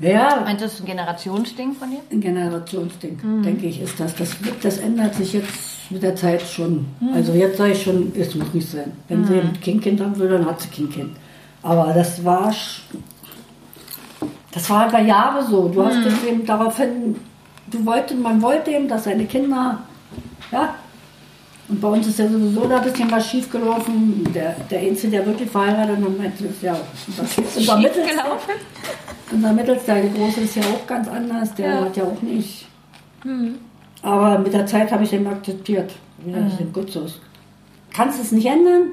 Ja, 0.00 0.40
Meint 0.44 0.60
das 0.60 0.80
ein 0.80 0.86
Generationsding 0.86 1.72
von 1.74 1.90
dir? 1.90 1.98
ein 2.10 2.20
Generationsding, 2.20 3.42
denke 3.42 3.66
ich, 3.66 3.80
ist 3.80 3.98
das. 3.98 4.14
Das, 4.14 4.44
wird, 4.44 4.64
das 4.64 4.78
ändert 4.78 5.14
sich 5.14 5.32
jetzt 5.32 5.90
mit 5.90 6.02
der 6.02 6.14
Zeit 6.14 6.42
schon. 6.42 6.86
Also 7.14 7.32
jetzt 7.32 7.58
sage 7.58 7.72
ich 7.72 7.82
schon, 7.82 8.12
es 8.16 8.34
muss 8.36 8.54
nicht 8.54 8.70
sein. 8.70 8.92
Wenn 9.08 9.24
sie 9.24 9.40
ein 9.40 9.60
Kind, 9.60 9.82
kind 9.82 10.00
haben 10.00 10.16
will, 10.18 10.28
dann 10.28 10.46
hat 10.46 10.60
sie 10.60 10.68
kein 10.68 10.90
Kind. 10.90 11.16
Aber 11.62 11.92
das 11.92 12.24
war, 12.24 12.54
das 14.52 14.68
war 14.70 14.88
über 14.88 15.00
Jahre 15.00 15.44
so. 15.44 15.68
Du 15.68 15.84
hast 15.84 15.96
es 16.04 16.24
eben 16.24 16.44
daraufhin, 16.46 17.16
du 17.70 17.84
wollte, 17.84 18.14
man 18.14 18.40
wollte 18.40 18.70
eben, 18.70 18.88
dass 18.88 19.04
seine 19.04 19.26
Kinder, 19.26 19.78
ja, 20.50 20.74
und 21.68 21.82
bei 21.82 21.88
uns 21.88 22.06
ist 22.06 22.18
ja 22.18 22.26
sowieso 22.26 22.66
da 22.66 22.78
ein 22.78 22.84
bisschen 22.84 23.10
was 23.10 23.28
schiefgelaufen. 23.28 24.26
Der, 24.34 24.56
der 24.70 24.80
Einzige, 24.80 25.18
der 25.18 25.26
wirklich 25.26 25.50
verheiratet 25.50 25.98
ist, 25.98 26.18
meinte, 26.18 26.44
ist 26.46 26.62
ja 26.62 26.74
unser, 27.06 27.22
unser 27.56 27.76
Mittelster. 27.76 28.38
Unser 29.30 29.52
Mittelster, 29.52 29.94
der 29.96 30.08
Große, 30.08 30.40
ist 30.40 30.56
ja 30.56 30.62
auch 30.62 30.86
ganz 30.86 31.08
anders. 31.08 31.54
Der 31.54 31.82
hat 31.82 31.94
ja 31.94 32.04
auch 32.04 32.22
nicht. 32.22 32.66
Aber 34.00 34.38
mit 34.38 34.54
der 34.54 34.64
Zeit 34.64 34.90
habe 34.90 35.04
ich 35.04 35.10
den 35.10 35.26
akzeptiert. 35.26 35.92
Ja, 36.26 36.38
das 36.40 36.58
ist 36.58 36.72
gut 36.72 36.90
so. 36.90 37.06
Kannst 37.92 38.18
es 38.18 38.32
nicht 38.32 38.46
ändern. 38.46 38.92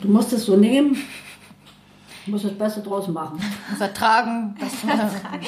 Du 0.00 0.08
musst 0.08 0.32
es 0.32 0.46
so 0.46 0.56
nehmen. 0.56 0.96
Ich 2.26 2.28
muss 2.30 2.42
das 2.42 2.52
Beste 2.52 2.80
draus 2.80 3.08
machen. 3.08 3.40
Muss 3.70 3.80
ertragen, 3.80 4.54
dass 4.60 4.72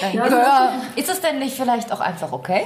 dein 0.01 0.15
Ja, 0.15 0.25
Gehör. 0.25 0.73
Ist 0.97 1.11
es 1.11 1.21
denn 1.21 1.39
nicht 1.39 1.55
vielleicht 1.55 1.93
auch 1.93 2.01
einfach 2.01 2.33
okay? 2.33 2.63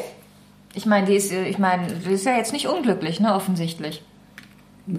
Ich 0.75 0.86
meine, 0.86 1.06
die 1.06 1.14
ist, 1.14 1.32
äh, 1.32 1.46
ich 1.48 1.58
meine, 1.58 1.86
die 1.88 2.12
ist 2.12 2.25
ja 2.25 2.36
jetzt 2.36 2.52
nicht 2.52 2.68
unglücklich, 2.68 3.18
ne, 3.18 3.34
offensichtlich. 3.34 4.02
Ja, 4.86 4.98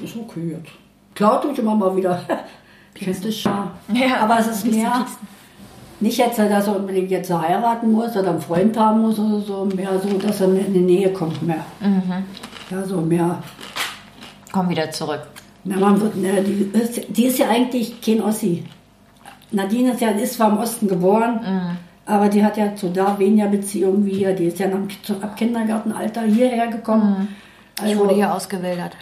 das 0.00 0.10
ist 0.10 0.16
okay 0.16 0.50
jetzt. 0.58 0.72
Klar 1.14 1.40
tue 1.40 1.52
ich 1.52 1.58
immer 1.58 1.74
mal 1.74 1.96
wieder. 1.96 2.20
Kennst 2.94 3.24
du 3.24 3.32
schon. 3.32 3.70
Ja, 3.92 4.18
Aber 4.20 4.38
es 4.38 4.48
ist 4.48 4.66
mehr, 4.66 5.06
nicht 6.00 6.18
jetzt, 6.18 6.38
dass 6.38 6.66
er 6.66 6.76
unbedingt 6.76 7.10
jetzt 7.10 7.32
heiraten 7.32 7.92
muss 7.92 8.14
oder 8.16 8.30
einen 8.30 8.40
Freund 8.40 8.76
haben 8.76 9.00
muss 9.02 9.18
oder 9.18 9.40
so, 9.40 9.64
mehr 9.64 9.98
so, 9.98 10.08
dass 10.18 10.40
er 10.40 10.48
in 10.48 10.74
die 10.74 10.80
Nähe 10.80 11.12
kommt 11.12 11.42
mehr. 11.42 11.64
Mhm. 11.80 12.24
Ja, 12.70 12.82
so 12.84 13.00
mehr. 13.00 13.42
Komm 14.50 14.68
wieder 14.68 14.90
zurück. 14.90 15.22
Na, 15.64 15.76
man 15.76 16.00
wird, 16.00 16.16
ne, 16.16 16.42
die, 16.42 16.70
ist, 16.78 17.00
die 17.08 17.26
ist 17.26 17.38
ja 17.38 17.48
eigentlich 17.48 18.00
kein 18.00 18.20
Ossi. 18.22 18.64
Nadine 19.52 19.92
ist 19.92 20.00
ja 20.00 20.08
ist 20.10 20.34
zwar 20.34 20.50
im 20.50 20.58
Osten 20.58 20.88
geboren, 20.88 21.40
Mhm. 21.42 21.76
aber 22.06 22.28
die 22.28 22.44
hat 22.44 22.56
ja 22.56 22.74
zu 22.74 22.88
da 22.88 23.18
weniger 23.18 23.48
Beziehung 23.48 24.04
wie 24.04 24.14
hier. 24.14 24.32
Die 24.34 24.46
ist 24.46 24.58
ja 24.58 24.66
nach, 24.68 24.80
zu- 25.02 25.14
ab 25.22 25.36
Kindergartenalter 25.36 26.22
hierher 26.22 26.66
gekommen. 26.68 27.28
Mhm. 27.80 27.86
Ich 27.86 27.96
wurde 27.98 28.14
hier 28.14 28.32
ausgewildert. 28.34 28.96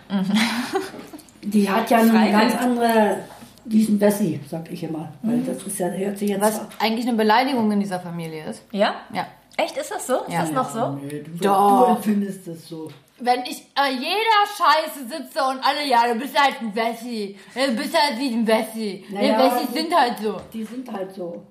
Die 1.43 1.69
hat 1.71 1.91
ja 1.91 1.99
eine 1.99 2.31
ganz 2.31 2.55
andere, 2.57 3.17
diesen 3.65 3.99
Bessie, 3.99 4.41
sag 4.49 4.71
ich 4.71 4.83
immer. 4.83 5.09
Weil 5.23 5.39
das 5.41 5.63
ist 5.67 5.79
ja, 5.79 5.89
hört 5.89 6.19
sich 6.19 6.31
jetzt. 6.31 6.41
Was 6.43 6.61
eigentlich 6.79 7.07
eine 7.09 7.17
Beleidigung 7.17 7.71
in 7.73 7.81
dieser 7.81 8.01
Familie 8.01 8.45
ist. 8.51 8.63
Ja? 8.73 8.95
Ja. 9.13 9.27
Echt, 9.57 9.77
ist 9.77 9.91
das 9.91 10.07
so? 10.07 10.15
Ist 10.27 10.33
Ja. 10.33 10.41
das 10.43 10.53
noch 10.53 10.71
so? 10.71 10.99
Nee, 11.03 11.23
du, 11.25 11.31
Doch. 11.45 11.87
du 11.87 11.95
empfindest 11.97 12.47
es 12.49 12.69
so. 12.69 12.91
Wenn 13.21 13.43
ich 13.43 13.63
äh, 13.77 13.93
jeder 13.93 14.43
Scheiße 14.57 15.07
sitze 15.09 15.41
und 15.45 15.61
alle, 15.65 15.87
ja, 15.87 16.13
du 16.13 16.19
bist 16.19 16.39
halt 16.41 16.61
ein 16.61 16.75
Wessi. 16.75 17.37
Du 17.55 17.77
bist 17.77 17.97
halt 17.97 18.19
wie 18.19 18.35
ein 18.35 18.47
Wessi. 18.47 19.05
Naja. 19.11 19.37
Die 19.37 19.57
Wessis 19.57 19.75
sind 19.75 19.95
halt 19.95 20.19
so. 20.19 20.37
Die 20.53 20.65
sind 20.65 20.93
halt 20.93 21.15
so. 21.15 21.43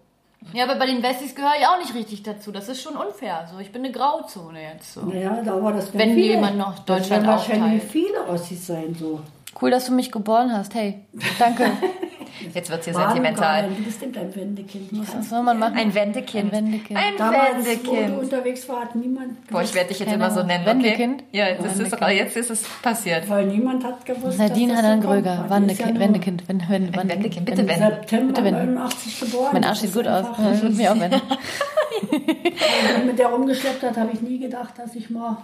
Ja, 0.53 0.63
aber 0.63 0.75
bei 0.75 0.85
den 0.87 1.03
Wessis 1.03 1.35
gehöre 1.35 1.53
ich 1.59 1.67
auch 1.67 1.77
nicht 1.77 1.93
richtig 1.93 2.23
dazu. 2.23 2.51
Das 2.51 2.69
ist 2.69 2.81
schon 2.81 2.95
unfair. 2.95 3.47
So, 3.51 3.59
ich 3.59 3.71
bin 3.71 3.83
eine 3.83 3.91
Grauzone 3.91 4.63
jetzt 4.63 4.93
so. 4.93 5.01
Naja, 5.01 5.41
da 5.43 5.61
war 5.61 5.73
das 5.73 5.93
Wenn 5.93 6.13
viele, 6.13 6.33
jemand 6.35 6.57
noch 6.57 6.75
das 6.79 6.85
Deutschland 6.85 7.27
wahrscheinlich 7.27 7.81
aufteilt. 7.83 7.91
viele 7.91 8.27
Ossis 8.27 8.67
sein 8.67 8.95
so. 8.97 9.19
Cool, 9.61 9.71
dass 9.71 9.85
du 9.85 9.91
mich 9.91 10.11
geboren 10.11 10.51
hast. 10.55 10.73
Hey, 10.73 11.05
danke. 11.37 11.71
Jetzt 12.53 12.69
wird 12.69 12.83
sie 12.83 12.91
Mann, 12.91 13.07
sentimental. 13.09 13.61
Karin, 13.61 13.75
Du 13.77 13.83
bist 13.83 14.01
eben 14.03 14.17
ein 14.17 14.35
Wendekind. 14.35 14.89
Was 14.91 15.29
soll 15.29 15.43
man 15.43 15.59
machen? 15.59 15.77
Ein 15.77 15.93
Wendekind. 15.93 16.53
Ein 16.53 16.65
Wendekind. 16.65 16.99
Ein 16.99 17.17
Damals, 17.17 17.41
wo 17.57 17.61
du 17.61 17.65
Wendekind. 17.91 18.19
unterwegs 18.23 18.69
warst, 18.69 18.81
hat 18.89 18.95
niemand 18.95 19.47
Boah, 19.49 19.61
ich 19.61 19.73
werde 19.73 19.89
dich 19.89 19.99
jetzt 19.99 20.09
Keine 20.09 20.23
immer 20.23 20.31
so 20.33 20.43
nennen, 20.43 20.65
Wendekind? 20.65 21.21
okay? 21.29 21.37
Ja, 21.37 21.53
das 21.55 21.77
ist, 21.79 21.99
jetzt 21.99 22.37
ist 22.37 22.49
es 22.49 22.63
passiert. 22.81 23.29
Weil 23.29 23.45
niemand 23.47 23.83
hat 23.83 24.05
gewusst, 24.05 24.37
Nadine 24.39 24.73
dass 24.73 24.81
das 24.81 24.91
Hanan 24.91 25.01
so 25.01 25.13
ja 25.13 25.49
Wendekind, 25.49 25.99
Wendekind, 25.99 26.47
Wende, 26.49 26.69
Wende, 26.69 26.99
Ein 26.99 27.09
Wendekind, 27.09 27.45
bitte 27.45 27.61
Im 27.61 27.67
Wende. 27.67 27.85
September 27.85 28.27
Bitte 28.33 28.43
wenden. 28.45 28.73
89 28.75 29.19
geboren. 29.19 29.49
Mein 29.53 29.63
Arsch 29.65 29.79
sieht 29.79 29.93
gut 29.93 30.07
aus. 30.07 30.25
einfach- 30.39 30.63
Ja, 30.63 30.69
Mir 30.69 30.91
auch 30.91 30.99
wenden. 30.99 31.21
Wenn 32.95 33.05
mit 33.07 33.19
der 33.19 33.27
rumgeschleppt 33.27 33.83
hat, 33.83 33.97
habe 33.97 34.11
ich 34.13 34.21
nie 34.21 34.39
gedacht, 34.39 34.73
dass 34.77 34.95
ich 34.95 35.09
mal. 35.09 35.37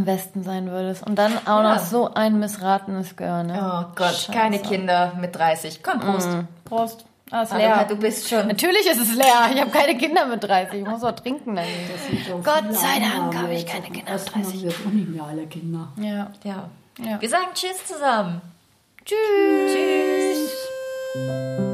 Am 0.00 0.06
besten 0.06 0.42
sein 0.42 0.70
würdest. 0.70 1.06
Und 1.06 1.16
dann 1.16 1.36
auch 1.46 1.62
noch 1.62 1.78
so 1.78 2.14
ein 2.14 2.38
missratenes 2.38 3.16
Gehör, 3.16 3.42
ne? 3.42 3.54
Oh 3.60 3.92
Gott, 3.94 4.14
Scheiße. 4.14 4.32
keine 4.32 4.58
Kinder 4.60 5.12
mit 5.20 5.36
30. 5.36 5.82
Komm, 5.82 6.00
Prost. 6.00 6.28
Prost. 6.64 7.04
Ah, 7.30 7.42
ist 7.42 7.54
leer. 7.54 7.84
du 7.86 7.96
bist 7.96 8.28
schon. 8.28 8.46
Natürlich 8.48 8.86
ist 8.86 8.98
es 8.98 9.14
leer. 9.14 9.50
Ich 9.54 9.60
habe 9.60 9.70
keine 9.70 9.96
Kinder 9.98 10.24
mit 10.24 10.42
30. 10.42 10.80
Ich 10.80 10.86
muss 10.86 11.04
auch 11.04 11.12
trinken 11.12 11.54
dann. 11.54 11.66
so 12.26 12.36
Gott 12.38 12.74
sei 12.74 12.98
Dank 12.98 13.36
habe 13.36 13.52
ich 13.52 13.66
keine 13.66 13.84
Kinder 13.84 14.12
mit 14.12 14.34
haben 14.34 14.42
30. 14.42 14.62
wir 14.62 14.70
auch 14.70 14.92
nicht 14.92 15.08
mehr 15.10 15.24
alle 15.24 15.46
Kinder. 15.46 15.88
Ja. 15.96 16.30
Ja. 16.44 16.70
Ja. 16.98 17.20
Wir 17.20 17.28
sagen 17.28 17.48
Tschüss 17.52 17.84
zusammen. 17.86 18.40
Tschüss. 19.04 19.74
Tschüss. 21.12 21.69